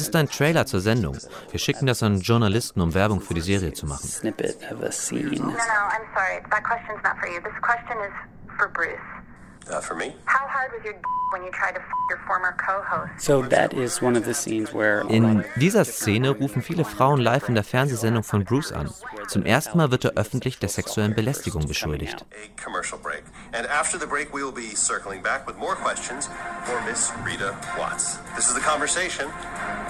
[0.00, 1.16] ist ein Trailer zur Sendung.
[1.50, 4.08] Wir schicken das an Journalisten, um Werbung für die Serie zu machen.
[4.22, 6.40] No, no, I'm sorry.
[6.50, 7.40] That question's not for you.
[7.40, 8.12] This question is
[8.58, 9.19] for Bruce.
[9.68, 10.12] Uh, for me?
[10.24, 10.94] How hard was your
[11.32, 13.20] when you tried to f your former co-host?
[13.20, 17.48] So that is one of the scenes where In dieser Szene rufen viele Frauen live
[17.48, 18.90] in der Fernsehsendung von Bruce an.
[19.28, 22.24] Zum ersten Mal wird er öffentlich der sexuellen Belästigung beschuldigt.
[22.32, 23.22] A commercial break.
[23.52, 26.28] And after the break, we will be circling back with more questions
[26.64, 28.18] for Miss Rita Watts.
[28.34, 29.26] This is The Conversation,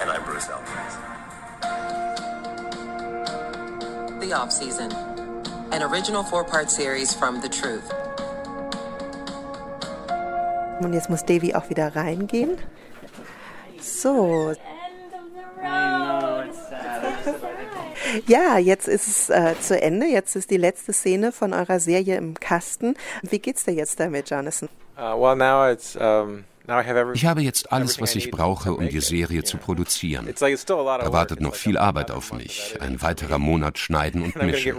[0.01, 0.99] and I'm Bruce Alvarez.
[4.21, 4.93] The Off Season,
[5.73, 7.91] an original four part series from The Truth.
[10.81, 12.57] Und jetzt muss Davy auch wieder reingehen.
[13.81, 14.55] So,
[18.27, 20.07] ja, jetzt ist es äh, zu Ende.
[20.07, 22.95] Jetzt ist die letzte Szene von eurer Serie im Kasten.
[23.23, 24.69] Wie geht's dir jetzt damit, Jonathan?
[24.99, 26.43] Uh.
[27.15, 30.29] Ich habe jetzt alles, was ich brauche, um die Serie zu produzieren.
[30.29, 32.77] It's like it's still a lot of Da wartet noch viel Arbeit auf mich.
[32.81, 34.77] Ein weiterer Monat schneiden und mischen.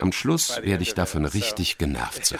[0.00, 2.38] Am Schluss werde ich davon richtig genervt sein.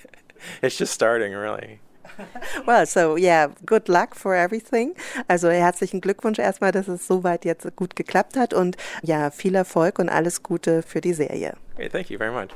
[0.60, 1.78] It's just starting, really.
[2.66, 4.94] Well, so yeah, good luck for everything.
[5.28, 9.98] Also herzlichen Glückwunsch erstmal, dass es soweit jetzt gut geklappt hat und ja, viel Erfolg
[9.98, 11.54] und alles Gute für die Serie.
[11.76, 12.50] Great, thank you very much.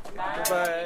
[0.48, 0.84] Bye.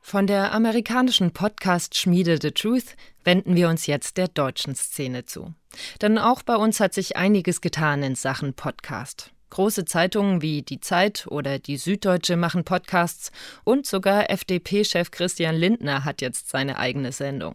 [0.00, 5.54] Von der amerikanischen Podcast-Schmiede The Truth wenden wir uns jetzt der deutschen Szene zu.
[6.02, 9.33] Denn auch bei uns hat sich einiges getan in Sachen Podcast.
[9.54, 13.30] Große Zeitungen wie Die Zeit oder Die Süddeutsche machen Podcasts
[13.62, 17.54] und sogar FDP-Chef Christian Lindner hat jetzt seine eigene Sendung.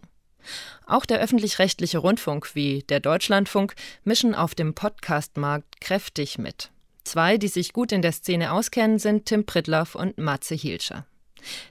[0.86, 6.70] Auch der öffentlich-rechtliche Rundfunk wie der Deutschlandfunk mischen auf dem Podcastmarkt kräftig mit.
[7.04, 11.04] Zwei, die sich gut in der Szene auskennen, sind Tim Pritloff und Matze Hilscher.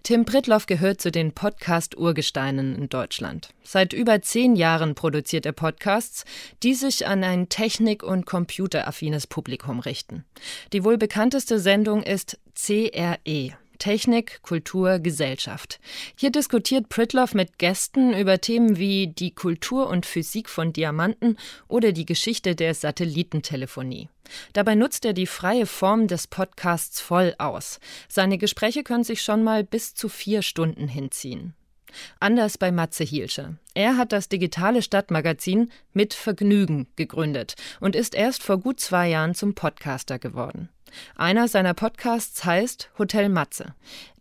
[0.04, 3.50] Tim Pritloff gehört zu den Podcast-Urgesteinen in Deutschland.
[3.64, 6.26] Seit über zehn Jahren produziert er Podcasts,
[6.64, 10.26] die sich an ein technik- und computeraffines Publikum richten.
[10.74, 15.80] Die wohl bekannteste Sendung ist CRE, Technik, Kultur, Gesellschaft.
[16.16, 21.38] Hier diskutiert Pritloff mit Gästen über Themen wie die Kultur und Physik von Diamanten
[21.68, 24.10] oder die Geschichte der Satellitentelefonie.
[24.54, 27.80] Dabei nutzt er die freie Form des Podcasts voll aus.
[28.08, 31.56] Seine Gespräche können sich schon mal bis zu vier Stunden hinziehen.
[32.20, 33.56] Anders bei Matze Hielsche.
[33.74, 39.36] Er hat das digitale Stadtmagazin mit Vergnügen gegründet und ist erst vor gut zwei Jahren
[39.36, 40.70] zum Podcaster geworden.
[41.16, 43.76] Einer seiner Podcasts heißt Hotel Matze.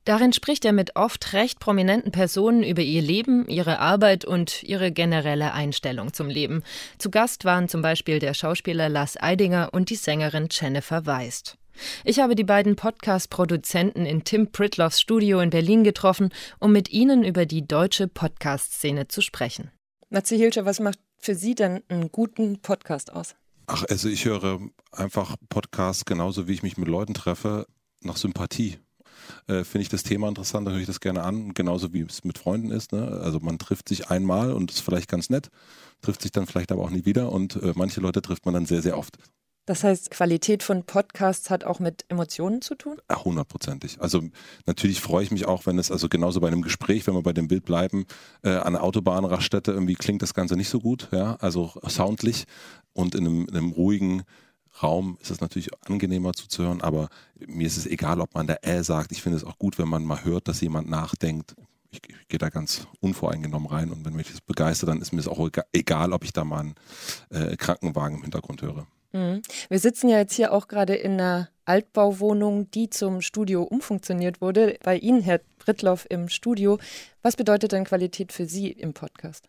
[0.05, 4.91] Darin spricht er mit oft recht prominenten Personen über ihr Leben, ihre Arbeit und ihre
[4.91, 6.63] generelle Einstellung zum Leben.
[6.97, 11.59] Zu Gast waren zum Beispiel der Schauspieler Lars Eidinger und die Sängerin Jennifer Weist.
[12.05, 17.25] Ich habe die beiden Podcast-Produzenten in Tim Pritloffs Studio in Berlin getroffen, um mit ihnen
[17.25, 19.71] über die deutsche Podcast-Szene zu sprechen.
[20.11, 23.35] Matze Hilscher, was macht für Sie denn einen guten Podcast aus?
[23.67, 24.61] Ach, also ich höre
[24.93, 27.67] einfach Podcasts genauso wie ich mich mit Leuten treffe,
[28.01, 28.79] nach Sympathie.
[29.47, 32.25] Äh, Finde ich das Thema interessant, dann höre ich das gerne an, genauso wie es
[32.25, 32.93] mit Freunden ist.
[32.93, 33.21] Ne?
[33.23, 35.51] Also man trifft sich einmal und ist vielleicht ganz nett,
[36.01, 38.67] trifft sich dann vielleicht aber auch nie wieder und äh, manche Leute trifft man dann
[38.67, 39.19] sehr, sehr oft.
[39.69, 42.97] Das heißt, Qualität von Podcasts hat auch mit Emotionen zu tun?
[43.13, 44.01] Hundertprozentig.
[44.01, 44.23] Also
[44.65, 47.35] natürlich freue ich mich auch, wenn es, also genauso bei einem Gespräch, wenn wir bei
[47.35, 48.07] dem Bild bleiben,
[48.43, 52.47] äh, an der Autobahnraststätte irgendwie klingt das Ganze nicht so gut, ja, also soundlich
[52.95, 54.23] und in einem, in einem ruhigen
[54.83, 57.11] Raum ist es natürlich angenehmer zuzuhören, aber
[57.47, 59.13] mir ist es egal, ob man da äh sagt.
[59.13, 61.57] Ich finde es auch gut, wenn man mal hört, dass jemand nachdenkt.
[61.91, 65.21] Ich, ich gehe da ganz unvoreingenommen rein und wenn mich das begeistert, dann ist mir
[65.21, 66.75] es auch egal, ob ich da mal einen
[67.29, 68.87] äh, Krankenwagen im Hintergrund höre.
[69.13, 69.43] Mhm.
[69.69, 74.79] Wir sitzen ja jetzt hier auch gerade in einer Altbauwohnung, die zum Studio umfunktioniert wurde.
[74.83, 76.79] Bei Ihnen, Herr Brittloff, im Studio.
[77.23, 79.49] Was bedeutet denn Qualität für Sie im Podcast?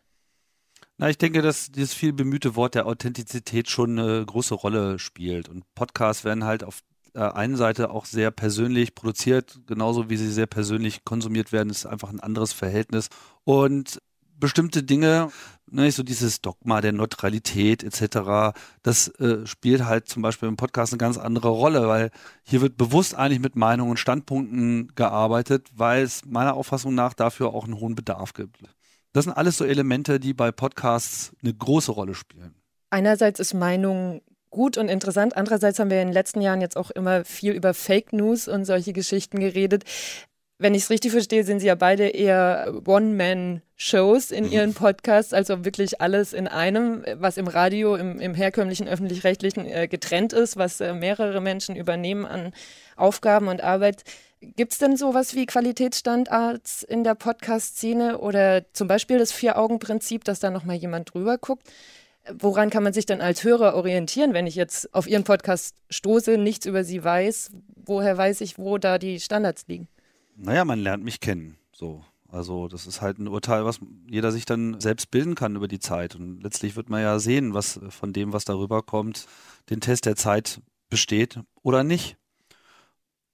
[0.97, 5.47] Na, ich denke, dass dieses viel bemühte Wort der Authentizität schon eine große Rolle spielt.
[5.47, 6.81] Und Podcasts werden halt auf
[7.15, 11.85] der einen Seite auch sehr persönlich produziert, genauso wie sie sehr persönlich konsumiert werden, ist
[11.85, 13.07] einfach ein anderes Verhältnis.
[13.45, 14.01] Und
[14.39, 15.29] bestimmte Dinge,
[15.69, 20.93] ne, so dieses Dogma der Neutralität etc., das äh, spielt halt zum Beispiel im Podcast
[20.93, 22.11] eine ganz andere Rolle, weil
[22.43, 27.53] hier wird bewusst eigentlich mit Meinungen und Standpunkten gearbeitet, weil es meiner Auffassung nach dafür
[27.53, 28.57] auch einen hohen Bedarf gibt.
[29.13, 32.53] Das sind alles so Elemente, die bei Podcasts eine große Rolle spielen.
[32.91, 35.35] Einerseits ist Meinung gut und interessant.
[35.35, 38.65] Andererseits haben wir in den letzten Jahren jetzt auch immer viel über Fake News und
[38.65, 39.83] solche Geschichten geredet.
[40.61, 44.51] Wenn ich es richtig verstehe, sind Sie ja beide eher One-Man-Shows in mhm.
[44.51, 49.87] Ihren Podcasts, also wirklich alles in einem, was im Radio, im, im herkömmlichen öffentlich-rechtlichen äh,
[49.87, 52.51] getrennt ist, was äh, mehrere Menschen übernehmen an
[52.97, 54.03] Aufgaben und Arbeit.
[54.41, 60.41] Gibt es denn sowas wie Qualitätsstandards in der Podcast-Szene oder zum Beispiel das Vier-Augen-Prinzip, dass
[60.41, 61.69] da nochmal jemand drüber guckt?
[62.37, 66.37] Woran kann man sich denn als Hörer orientieren, wenn ich jetzt auf Ihren Podcast stoße,
[66.37, 67.51] nichts über Sie weiß?
[67.85, 69.87] Woher weiß ich, wo da die Standards liegen?
[70.39, 71.57] Naja, man lernt mich kennen.
[71.71, 72.03] So.
[72.31, 75.79] Also das ist halt ein Urteil, was jeder sich dann selbst bilden kann über die
[75.79, 76.15] Zeit.
[76.15, 79.25] Und letztlich wird man ja sehen, was von dem, was darüber kommt,
[79.69, 82.17] den Test der Zeit besteht oder nicht.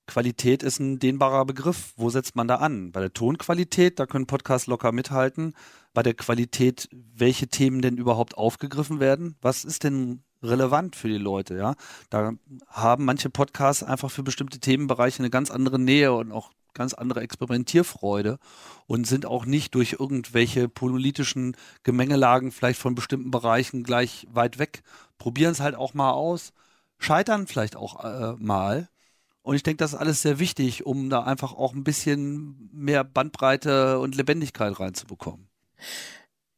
[0.07, 1.93] Qualität ist ein dehnbarer Begriff.
[1.97, 2.91] Wo setzt man da an?
[2.91, 5.53] Bei der Tonqualität, da können Podcasts locker mithalten.
[5.93, 9.35] Bei der Qualität, welche Themen denn überhaupt aufgegriffen werden?
[9.41, 11.75] Was ist denn relevant für die Leute, ja?
[12.09, 12.33] Da
[12.67, 17.21] haben manche Podcasts einfach für bestimmte Themenbereiche eine ganz andere Nähe und auch ganz andere
[17.21, 18.37] Experimentierfreude
[18.85, 24.83] und sind auch nicht durch irgendwelche politischen Gemengelagen vielleicht von bestimmten Bereichen gleich weit weg.
[25.17, 26.53] Probieren es halt auch mal aus,
[26.99, 28.89] scheitern vielleicht auch äh, mal.
[29.41, 33.03] Und ich denke, das ist alles sehr wichtig, um da einfach auch ein bisschen mehr
[33.03, 35.47] Bandbreite und Lebendigkeit reinzubekommen.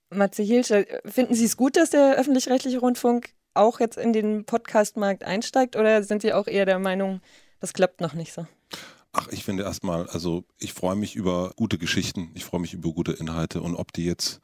[0.09, 5.23] Matze Hilscher, finden Sie es gut, dass der öffentlich-rechtliche Rundfunk auch jetzt in den Podcast-Markt
[5.23, 7.21] einsteigt oder sind Sie auch eher der Meinung,
[7.59, 8.47] das klappt noch nicht so?
[9.13, 12.91] Ach, ich finde erstmal, also ich freue mich über gute Geschichten, ich freue mich über
[12.91, 14.41] gute Inhalte und ob die jetzt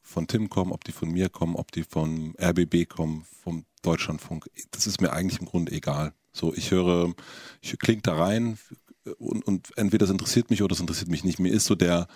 [0.00, 4.48] von Tim kommen, ob die von mir kommen, ob die vom RBB kommen, vom Deutschlandfunk,
[4.70, 6.12] das ist mir eigentlich im Grunde egal.
[6.32, 7.14] So, ich höre,
[7.60, 8.58] ich klinge da rein
[9.18, 11.38] und, und entweder das interessiert mich oder das interessiert mich nicht.
[11.38, 12.06] Mir ist so der,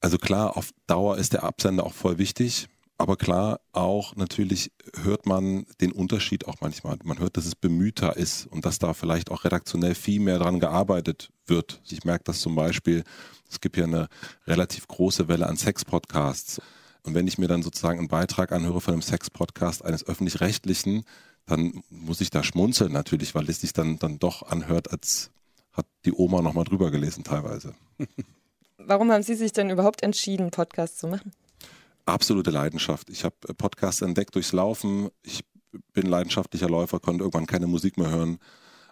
[0.00, 2.68] also klar, auf Dauer ist der Absender auch voll wichtig.
[2.98, 6.96] Aber klar, auch natürlich hört man den Unterschied auch manchmal.
[7.04, 10.60] Man hört, dass es bemühter ist und dass da vielleicht auch redaktionell viel mehr dran
[10.60, 11.82] gearbeitet wird.
[11.90, 13.04] Ich merke das zum Beispiel,
[13.50, 14.08] es gibt ja eine
[14.46, 16.60] relativ große Welle an Sex-Podcasts.
[17.02, 21.04] Und wenn ich mir dann sozusagen einen Beitrag anhöre von einem Sex-Podcast eines öffentlich-rechtlichen,
[21.44, 25.30] dann muss ich da schmunzeln natürlich, weil es sich dann, dann doch anhört, als
[25.72, 27.74] hat die Oma nochmal drüber gelesen teilweise.
[28.78, 31.32] Warum haben Sie sich denn überhaupt entschieden, Podcasts zu machen?
[32.06, 33.10] Absolute Leidenschaft.
[33.10, 35.10] Ich habe äh, Podcasts entdeckt durchs Laufen.
[35.22, 35.44] Ich
[35.92, 38.38] bin leidenschaftlicher Läufer, konnte irgendwann keine Musik mehr hören.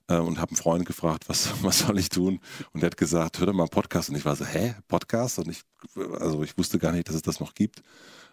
[0.08, 2.40] äh, und habe einen Freund gefragt, was, was soll ich tun?
[2.72, 4.10] Und er hat gesagt, hör doch mal einen Podcast.
[4.10, 5.38] Und ich war so, hä, Podcast?
[5.38, 5.62] Und ich,
[6.18, 7.82] also ich wusste gar nicht, dass es das noch gibt.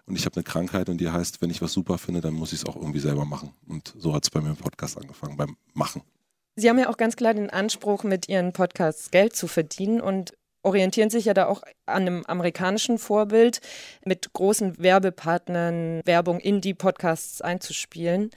[0.06, 2.54] Und ich habe eine Krankheit und die heißt, wenn ich was super finde, dann muss
[2.54, 3.54] ich es auch irgendwie selber machen.
[3.68, 6.02] Und so hat es bei mir im Podcast angefangen, beim Machen.
[6.56, 10.34] Sie haben ja auch ganz klar den Anspruch, mit Ihren Podcasts Geld zu verdienen und
[10.64, 13.62] orientieren sich ja da auch an einem amerikanischen Vorbild,
[14.06, 18.32] mit großen Werbepartnern Werbung in die Podcasts einzuspielen.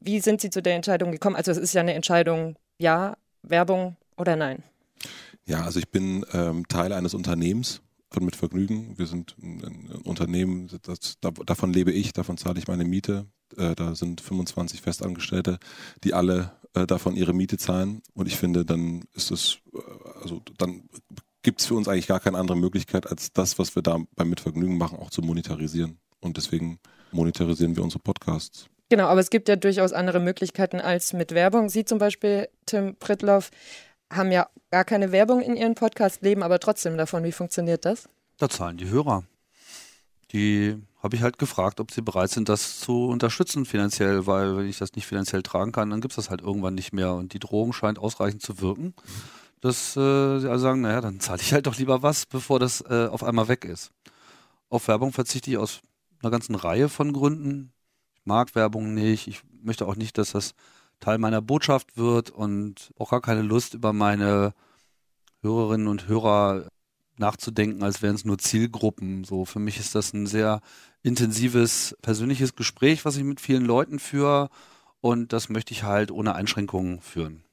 [0.00, 1.36] Wie sind Sie zu der Entscheidung gekommen?
[1.36, 4.62] Also es ist ja eine Entscheidung, ja, Werbung oder nein.
[5.46, 8.98] Ja, also ich bin ähm, Teil eines Unternehmens von Mit Vergnügen.
[8.98, 13.26] Wir sind ein Unternehmen, das, davon lebe ich, davon zahle ich meine Miete.
[13.56, 15.58] Äh, da sind 25 Festangestellte,
[16.04, 18.02] die alle äh, davon ihre Miete zahlen.
[18.14, 19.78] Und ich finde, dann ist es, äh,
[20.22, 20.88] also dann
[21.42, 24.30] gibt es für uns eigentlich gar keine andere Möglichkeit, als das, was wir da beim
[24.30, 25.98] Mitvergnügen machen, auch zu monetarisieren.
[26.20, 26.78] Und deswegen
[27.10, 28.66] monetarisieren wir unsere Podcasts.
[28.88, 31.68] Genau, aber es gibt ja durchaus andere Möglichkeiten als mit Werbung.
[31.68, 33.50] Sie zum Beispiel, Tim Pritloff,
[34.12, 37.24] haben ja gar keine Werbung in ihren Podcast, leben aber trotzdem davon.
[37.24, 38.08] Wie funktioniert das?
[38.36, 39.24] Da zahlen die Hörer.
[40.32, 44.68] Die habe ich halt gefragt, ob sie bereit sind, das zu unterstützen finanziell, weil wenn
[44.68, 47.14] ich das nicht finanziell tragen kann, dann gibt es das halt irgendwann nicht mehr.
[47.14, 48.94] Und die Drohung scheint ausreichend zu wirken
[49.62, 52.82] dass äh, sie also sagen, naja, dann zahle ich halt doch lieber was, bevor das
[52.82, 53.92] äh, auf einmal weg ist.
[54.68, 55.80] Auf Werbung verzichte ich aus
[56.20, 57.72] einer ganzen Reihe von Gründen.
[58.14, 59.28] Ich mag Werbung nicht.
[59.28, 60.54] Ich möchte auch nicht, dass das
[60.98, 64.52] Teil meiner Botschaft wird und auch gar keine Lust über meine
[65.42, 66.68] Hörerinnen und Hörer
[67.16, 69.22] nachzudenken, als wären es nur Zielgruppen.
[69.22, 70.60] So für mich ist das ein sehr
[71.02, 74.48] intensives persönliches Gespräch, was ich mit vielen Leuten führe
[75.00, 77.44] und das möchte ich halt ohne Einschränkungen führen.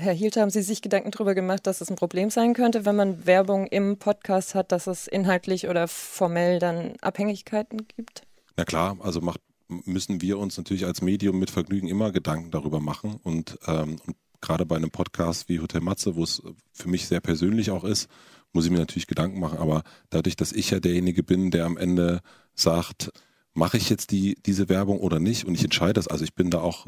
[0.00, 2.94] Herr Hielt, haben Sie sich Gedanken darüber gemacht, dass es ein Problem sein könnte, wenn
[2.94, 8.22] man Werbung im Podcast hat, dass es inhaltlich oder formell dann Abhängigkeiten gibt?
[8.56, 12.78] Na klar, also macht, müssen wir uns natürlich als Medium mit Vergnügen immer Gedanken darüber
[12.78, 16.42] machen und, ähm, und gerade bei einem Podcast wie Hotel Matze, wo es
[16.72, 18.08] für mich sehr persönlich auch ist,
[18.52, 19.58] muss ich mir natürlich Gedanken machen.
[19.58, 22.20] Aber dadurch, dass ich ja derjenige bin, der am Ende
[22.54, 23.10] sagt,
[23.54, 25.44] mache ich jetzt die, diese Werbung oder nicht?
[25.44, 26.08] Und ich entscheide das.
[26.08, 26.86] Also ich bin da auch,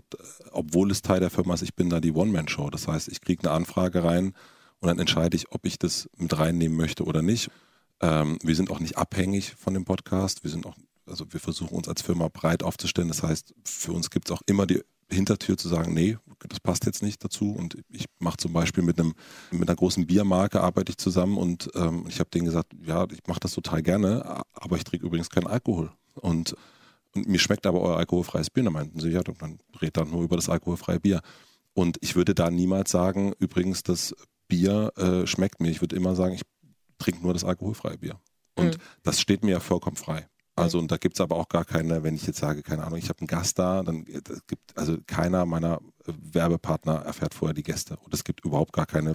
[0.52, 2.70] obwohl es Teil der Firma ist, ich bin da die One-Man-Show.
[2.70, 4.34] Das heißt, ich kriege eine Anfrage rein
[4.78, 7.50] und dann entscheide ich, ob ich das mit reinnehmen möchte oder nicht.
[8.00, 10.42] Ähm, wir sind auch nicht abhängig von dem Podcast.
[10.44, 13.08] Wir sind auch, also wir versuchen uns als Firma breit aufzustellen.
[13.08, 14.82] Das heißt, für uns gibt es auch immer die
[15.12, 16.16] Hintertür zu sagen, nee,
[16.48, 17.52] das passt jetzt nicht dazu.
[17.52, 19.14] Und ich mache zum Beispiel mit einem
[19.50, 23.26] mit einer großen Biermarke arbeite ich zusammen und ähm, ich habe denen gesagt, ja, ich
[23.26, 25.90] mache das total gerne, aber ich trinke übrigens keinen Alkohol.
[26.20, 26.54] Und,
[27.14, 28.64] und mir schmeckt aber euer alkoholfreies Bier.
[28.64, 31.20] Da meinten sie, ja, dann redet dann nur über das alkoholfreie Bier.
[31.72, 34.14] Und ich würde da niemals sagen, übrigens, das
[34.48, 35.70] Bier äh, schmeckt mir.
[35.70, 36.42] Ich würde immer sagen, ich
[36.98, 38.20] trinke nur das alkoholfreie Bier.
[38.56, 38.82] Und mhm.
[39.02, 40.28] das steht mir ja vollkommen frei.
[40.56, 42.98] Also und da gibt es aber auch gar keine, wenn ich jetzt sage, keine Ahnung,
[42.98, 47.54] ich habe einen Gast da, dann äh, gibt also keiner meiner äh, Werbepartner erfährt vorher
[47.54, 47.96] die Gäste.
[47.96, 49.14] Und es gibt überhaupt gar keine,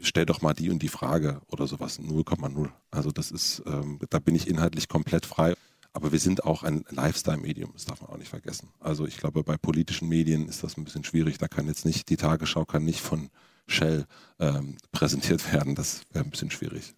[0.00, 1.98] stell doch mal die und die Frage oder sowas.
[1.98, 2.68] 0,0.
[2.90, 5.54] Also das ist, ähm, da bin ich inhaltlich komplett frei.
[5.92, 8.70] Aber wir sind auch ein Lifestyle-Medium, das darf man auch nicht vergessen.
[8.80, 11.38] Also ich glaube, bei politischen Medien ist das ein bisschen schwierig.
[11.38, 13.30] Da kann jetzt nicht, die Tagesschau kann nicht von
[13.66, 14.06] Shell
[14.40, 15.74] ähm, präsentiert werden.
[15.74, 16.94] Das wäre ein bisschen schwierig.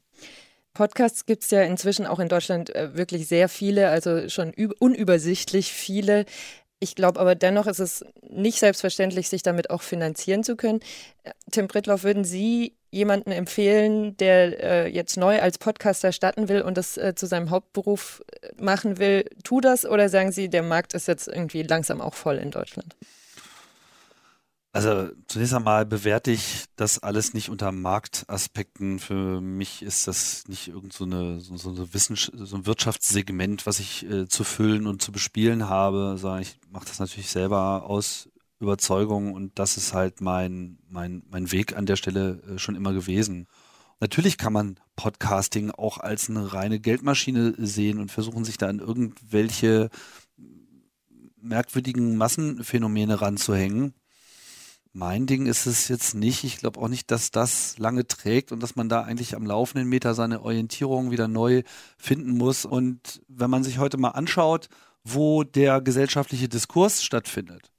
[0.74, 5.72] Podcasts gibt es ja inzwischen auch in Deutschland äh, wirklich sehr viele, also schon unübersichtlich
[5.72, 6.24] viele.
[6.81, 10.81] Ich glaube aber dennoch ist es nicht selbstverständlich, sich damit auch finanzieren zu können.
[11.51, 16.77] Tim Brittloff, würden Sie jemanden empfehlen, der äh, jetzt neu als Podcaster starten will und
[16.77, 20.95] das äh, zu seinem Hauptberuf äh, machen will, tu das oder sagen Sie, der Markt
[20.95, 22.97] ist jetzt irgendwie langsam auch voll in Deutschland?
[24.75, 28.99] Also zunächst einmal bewerte ich das alles nicht unter Marktaspekten.
[28.99, 31.87] Für mich ist das nicht irgend so, eine, so, so, eine
[32.45, 36.87] so ein Wirtschaftssegment, was ich äh, zu füllen und zu bespielen habe, sondern ich mache
[36.87, 41.95] das natürlich selber aus Überzeugung und das ist halt mein, mein, mein Weg an der
[41.95, 43.47] Stelle äh, schon immer gewesen.
[44.01, 48.81] Natürlich kann man Podcasting auch als eine reine Geldmaschine sehen und versuchen sich da an
[48.81, 49.89] irgendwelche
[51.41, 53.95] merkwürdigen Massenphänomene ranzuhängen.
[54.97, 56.45] Mein Ding ist es jetzt nicht.
[56.45, 59.88] Ich glaube auch nicht, dass das lange trägt und dass man da eigentlich am laufenden
[59.88, 61.64] Meter seine Orientierung wieder neu
[61.99, 62.64] finden muss.
[62.64, 64.68] Und wenn man sich heute mal anschaut,
[65.03, 67.72] wo der gesellschaftliche Diskurs stattfindet,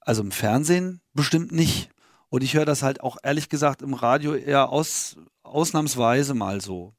[0.00, 1.90] also im Fernsehen bestimmt nicht.
[2.28, 6.94] Und ich höre das halt auch ehrlich gesagt im Radio eher aus, ausnahmsweise mal so.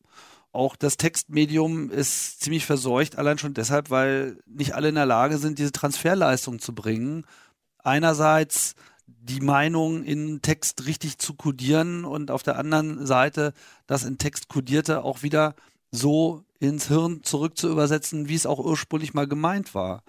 [0.52, 5.38] Auch das Textmedium ist ziemlich verseucht, allein schon deshalb, weil nicht alle in der Lage
[5.38, 7.26] sind, diese Transferleistung zu bringen.
[7.84, 8.76] Einerseits
[9.08, 13.54] die Meinung in Text richtig zu kodieren und auf der anderen Seite
[13.88, 15.56] das in Text kodierte auch wieder
[15.92, 20.04] so ins Hirn zurück zu übersetzen, wie es auch ursprünglich mal gemeint war.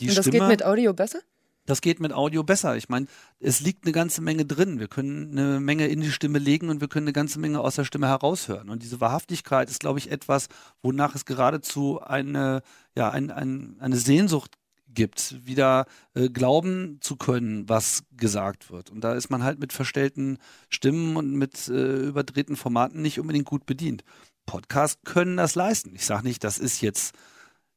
[0.00, 1.20] Die und das Stimme, geht mit Audio besser?
[1.66, 2.76] Das geht mit Audio besser.
[2.76, 3.06] Ich meine,
[3.38, 4.78] es liegt eine ganze Menge drin.
[4.78, 7.76] Wir können eine Menge in die Stimme legen und wir können eine ganze Menge aus
[7.76, 8.70] der Stimme heraushören.
[8.70, 10.48] Und diese Wahrhaftigkeit ist, glaube ich, etwas,
[10.82, 12.62] wonach es geradezu eine,
[12.96, 14.56] ja, ein, ein, eine Sehnsucht
[14.94, 18.90] gibt, wieder äh, glauben zu können, was gesagt wird.
[18.90, 20.38] Und da ist man halt mit verstellten
[20.68, 24.04] Stimmen und mit äh, überdrehten Formaten nicht unbedingt gut bedient.
[24.46, 25.94] Podcasts können das leisten.
[25.94, 27.14] Ich sage nicht, das ist jetzt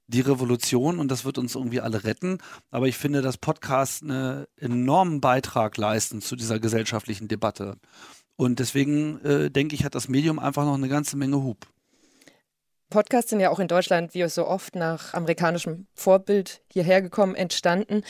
[0.08, 2.40] die Revolution und das wird uns irgendwie alle retten.
[2.72, 7.78] Aber ich finde, dass Podcasts einen enormen Beitrag leisten zu dieser gesellschaftlichen Debatte.
[8.36, 11.68] Und deswegen äh, denke ich, hat das Medium einfach noch eine ganze Menge Hub.
[12.94, 18.04] Podcasts sind ja auch in Deutschland, wie so oft, nach amerikanischem Vorbild hierher gekommen, entstanden.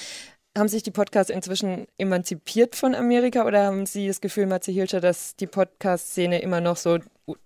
[0.58, 5.00] Haben sich die Podcasts inzwischen emanzipiert von Amerika oder haben Sie das Gefühl, Matze Hilscher,
[5.00, 7.00] dass die Podcast-Szene immer noch so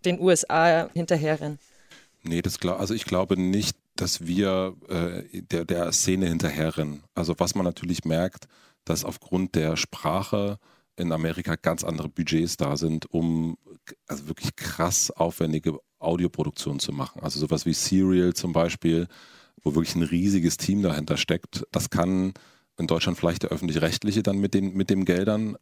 [0.04, 1.62] den USA hinterherrennt?
[2.24, 7.04] Nee, das glaub, also ich glaube nicht, dass wir äh, der, der Szene hinterherrennen.
[7.14, 8.48] Also was man natürlich merkt,
[8.84, 10.58] dass aufgrund der Sprache
[10.98, 13.58] in Amerika ganz andere Budgets da sind, um
[14.08, 17.22] also wirklich krass aufwendige Audioproduktionen zu machen.
[17.22, 19.08] Also sowas wie Serial zum Beispiel,
[19.64, 21.66] wo wirklich ein riesiges Team dahinter steckt.
[21.72, 22.34] Das kann
[22.78, 25.58] in Deutschland vielleicht der öffentlich-rechtliche dann mit den, mit den Geldern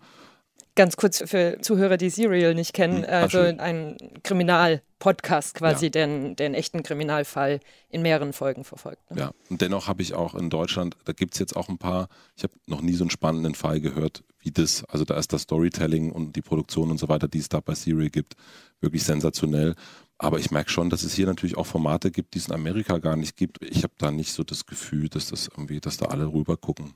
[0.75, 5.89] Ganz kurz für Zuhörer, die Serial nicht kennen, hm, also ein Kriminal-Podcast quasi, ja.
[5.89, 9.09] der, der einen echten Kriminalfall in mehreren Folgen verfolgt.
[9.09, 9.19] Ne?
[9.19, 12.09] Ja, und dennoch habe ich auch in Deutschland, da gibt es jetzt auch ein paar,
[12.35, 14.85] ich habe noch nie so einen spannenden Fall gehört wie das.
[14.85, 17.73] Also da ist das Storytelling und die Produktion und so weiter, die es da bei
[17.73, 18.35] Serial gibt,
[18.79, 19.75] wirklich sensationell.
[20.17, 22.99] Aber ich merke schon, dass es hier natürlich auch Formate gibt, die es in Amerika
[22.99, 23.61] gar nicht gibt.
[23.63, 26.93] Ich habe da nicht so das Gefühl, dass das irgendwie, dass da alle rüber gucken.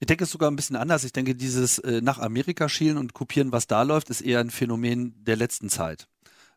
[0.00, 1.04] Ich denke es ist sogar ein bisschen anders.
[1.04, 4.50] Ich denke, dieses äh, nach Amerika schielen und kopieren, was da läuft, ist eher ein
[4.50, 6.06] Phänomen der letzten Zeit.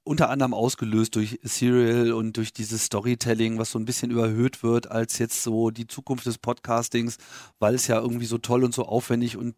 [0.04, 4.90] Unter anderem ausgelöst durch Serial und durch dieses Storytelling, was so ein bisschen überhöht wird
[4.90, 7.18] als jetzt so die Zukunft des Podcastings,
[7.60, 9.56] weil es ja irgendwie so toll und so aufwendig und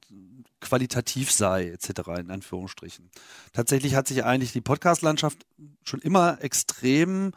[0.59, 2.09] qualitativ sei, etc.
[2.19, 3.09] in Anführungsstrichen.
[3.51, 5.45] Tatsächlich hat sich eigentlich die Podcast-Landschaft
[5.83, 7.31] schon immer extrem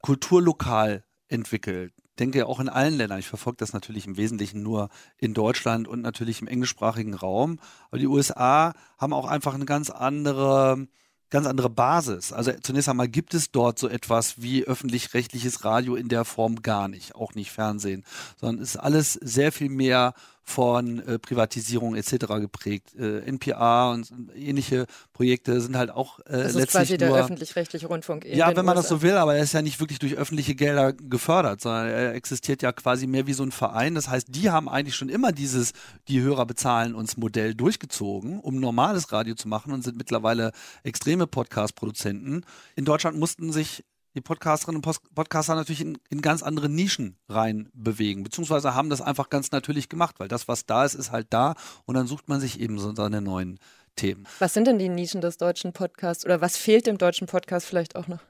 [0.00, 1.92] kulturlokal entwickelt
[2.22, 3.18] denke auch in allen Ländern.
[3.18, 7.58] Ich verfolge das natürlich im Wesentlichen nur in Deutschland und natürlich im englischsprachigen Raum.
[7.88, 10.86] Aber die USA haben auch einfach eine ganz andere
[11.30, 12.32] ganz andere Basis.
[12.32, 16.88] Also zunächst einmal gibt es dort so etwas wie öffentlich-rechtliches Radio in der Form gar
[16.88, 18.04] nicht, auch nicht Fernsehen,
[18.38, 20.12] sondern ist alles sehr viel mehr
[20.44, 22.26] von äh, Privatisierung etc.
[22.40, 22.94] geprägt.
[22.98, 27.86] Äh, NPR und ähnliche Projekte sind halt auch äh, das letztlich ist quasi der öffentlich-rechtliche
[27.86, 28.24] Rundfunk.
[28.24, 28.82] ja, wenn man USA.
[28.82, 32.14] das so will, aber er ist ja nicht wirklich durch öffentliche Gelder gefördert, sondern er
[32.14, 33.94] existiert ja quasi mehr wie so ein Verein.
[33.94, 35.72] Das heißt, die haben eigentlich schon immer dieses
[36.08, 41.26] die Hörer bezahlen uns Modell durchgezogen, um normales Radio zu machen und sind mittlerweile extreme
[41.26, 42.44] Podcast-Produzenten.
[42.76, 43.84] In Deutschland mussten sich
[44.14, 49.00] die Podcasterinnen und Podcaster natürlich in, in ganz andere Nischen rein bewegen, beziehungsweise haben das
[49.00, 51.54] einfach ganz natürlich gemacht, weil das, was da ist, ist halt da
[51.86, 53.58] und dann sucht man sich eben so seine neuen
[53.96, 54.26] Themen.
[54.38, 57.96] Was sind denn die Nischen des deutschen Podcasts oder was fehlt dem deutschen Podcast vielleicht
[57.96, 58.20] auch noch?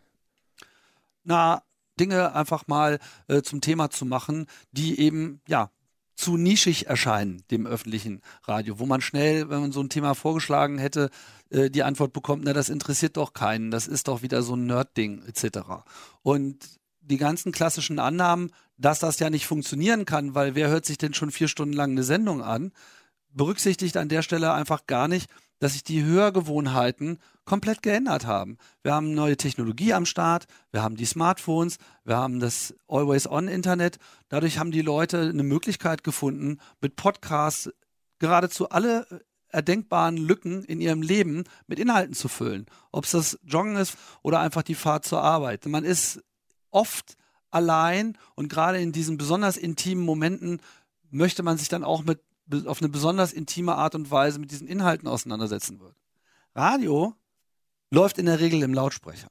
[1.24, 1.62] Na,
[2.00, 5.70] Dinge einfach mal äh, zum Thema zu machen, die eben, ja,
[6.22, 10.78] zu nischig erscheinen, dem öffentlichen Radio, wo man schnell, wenn man so ein Thema vorgeschlagen
[10.78, 11.10] hätte,
[11.50, 14.66] äh, die Antwort bekommt, na, das interessiert doch keinen, das ist doch wieder so ein
[14.66, 15.58] Nerd-Ding, etc.
[16.22, 16.56] Und
[17.00, 21.12] die ganzen klassischen Annahmen, dass das ja nicht funktionieren kann, weil wer hört sich denn
[21.12, 22.72] schon vier Stunden lang eine Sendung an,
[23.30, 25.28] berücksichtigt an der Stelle einfach gar nicht,
[25.62, 28.58] dass sich die Hörgewohnheiten komplett geändert haben.
[28.82, 33.98] Wir haben neue Technologie am Start, wir haben die Smartphones, wir haben das Always-On-Internet.
[34.28, 37.70] Dadurch haben die Leute eine Möglichkeit gefunden, mit Podcasts
[38.18, 39.06] geradezu alle
[39.50, 42.66] erdenkbaren Lücken in ihrem Leben mit Inhalten zu füllen.
[42.90, 45.64] Ob es das Joggen ist oder einfach die Fahrt zur Arbeit.
[45.66, 46.24] Man ist
[46.72, 47.14] oft
[47.52, 50.60] allein und gerade in diesen besonders intimen Momenten
[51.12, 52.20] möchte man sich dann auch mit
[52.66, 55.96] auf eine besonders intime Art und Weise mit diesen Inhalten auseinandersetzen wird.
[56.54, 57.14] Radio
[57.90, 59.30] läuft in der Regel im Lautsprecher.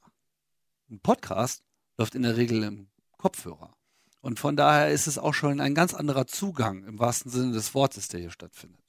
[0.90, 1.62] Ein Podcast
[1.98, 3.74] läuft in der Regel im Kopfhörer.
[4.20, 7.74] Und von daher ist es auch schon ein ganz anderer Zugang im wahrsten Sinne des
[7.74, 8.80] Wortes, der hier stattfindet.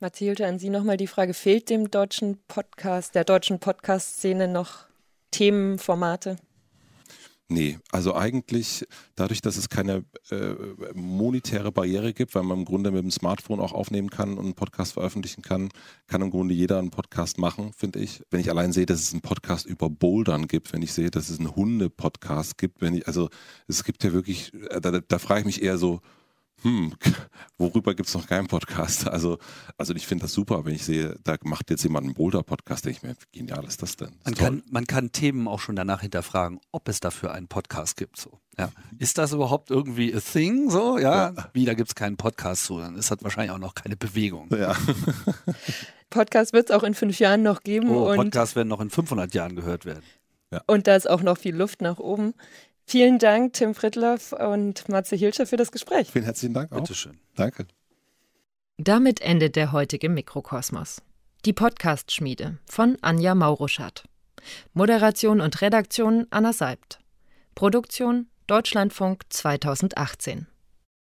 [0.00, 4.86] Mathilde, an Sie nochmal die Frage, fehlt dem deutschen Podcast, der deutschen Podcast-Szene noch
[5.32, 6.36] Themenformate?
[7.50, 10.54] Nee, also eigentlich dadurch, dass es keine äh,
[10.92, 14.54] monetäre Barriere gibt, weil man im Grunde mit dem Smartphone auch aufnehmen kann und einen
[14.54, 15.70] Podcast veröffentlichen kann,
[16.08, 18.22] kann im Grunde jeder einen Podcast machen, finde ich.
[18.30, 21.30] Wenn ich allein sehe, dass es einen Podcast über Bouldern gibt, wenn ich sehe, dass
[21.30, 23.30] es einen Hunde-Podcast gibt, wenn ich, also
[23.66, 26.02] es gibt ja wirklich, äh, da, da frage ich mich eher so,
[26.62, 26.92] hm,
[27.58, 29.08] worüber gibt es noch keinen Podcast?
[29.08, 29.38] Also,
[29.76, 32.96] also ich finde das super, wenn ich sehe, da macht jetzt jemand einen Boulder-Podcast, denke
[32.96, 34.16] ich mir, wie genial ist das denn?
[34.24, 37.96] Das man, kann, man kann Themen auch schon danach hinterfragen, ob es dafür einen Podcast
[37.96, 38.18] gibt.
[38.18, 38.40] So.
[38.58, 38.70] Ja.
[38.98, 40.70] Ist das überhaupt irgendwie a thing?
[40.70, 41.30] So, ja.
[41.30, 41.50] ja.
[41.52, 44.48] Wie, da gibt es keinen Podcast zu, dann ist das wahrscheinlich auch noch keine Bewegung.
[44.50, 44.74] Ja.
[46.10, 47.90] Podcast wird es auch in fünf Jahren noch geben.
[47.90, 50.02] Oh, Podcasts werden noch in 500 Jahren gehört werden.
[50.50, 50.62] Ja.
[50.66, 52.34] Und da ist auch noch viel Luft nach oben.
[52.90, 56.10] Vielen Dank, Tim Frittloff und Matze Hilscher, für das Gespräch.
[56.10, 56.78] Vielen herzlichen Dank auch.
[56.78, 57.18] Bitteschön.
[57.36, 57.66] Danke.
[58.78, 61.02] Damit endet der heutige Mikrokosmos.
[61.44, 64.04] Die Podcast-Schmiede von Anja Mauruschat.
[64.72, 66.98] Moderation und Redaktion Anna Seibt.
[67.54, 70.46] Produktion Deutschlandfunk 2018.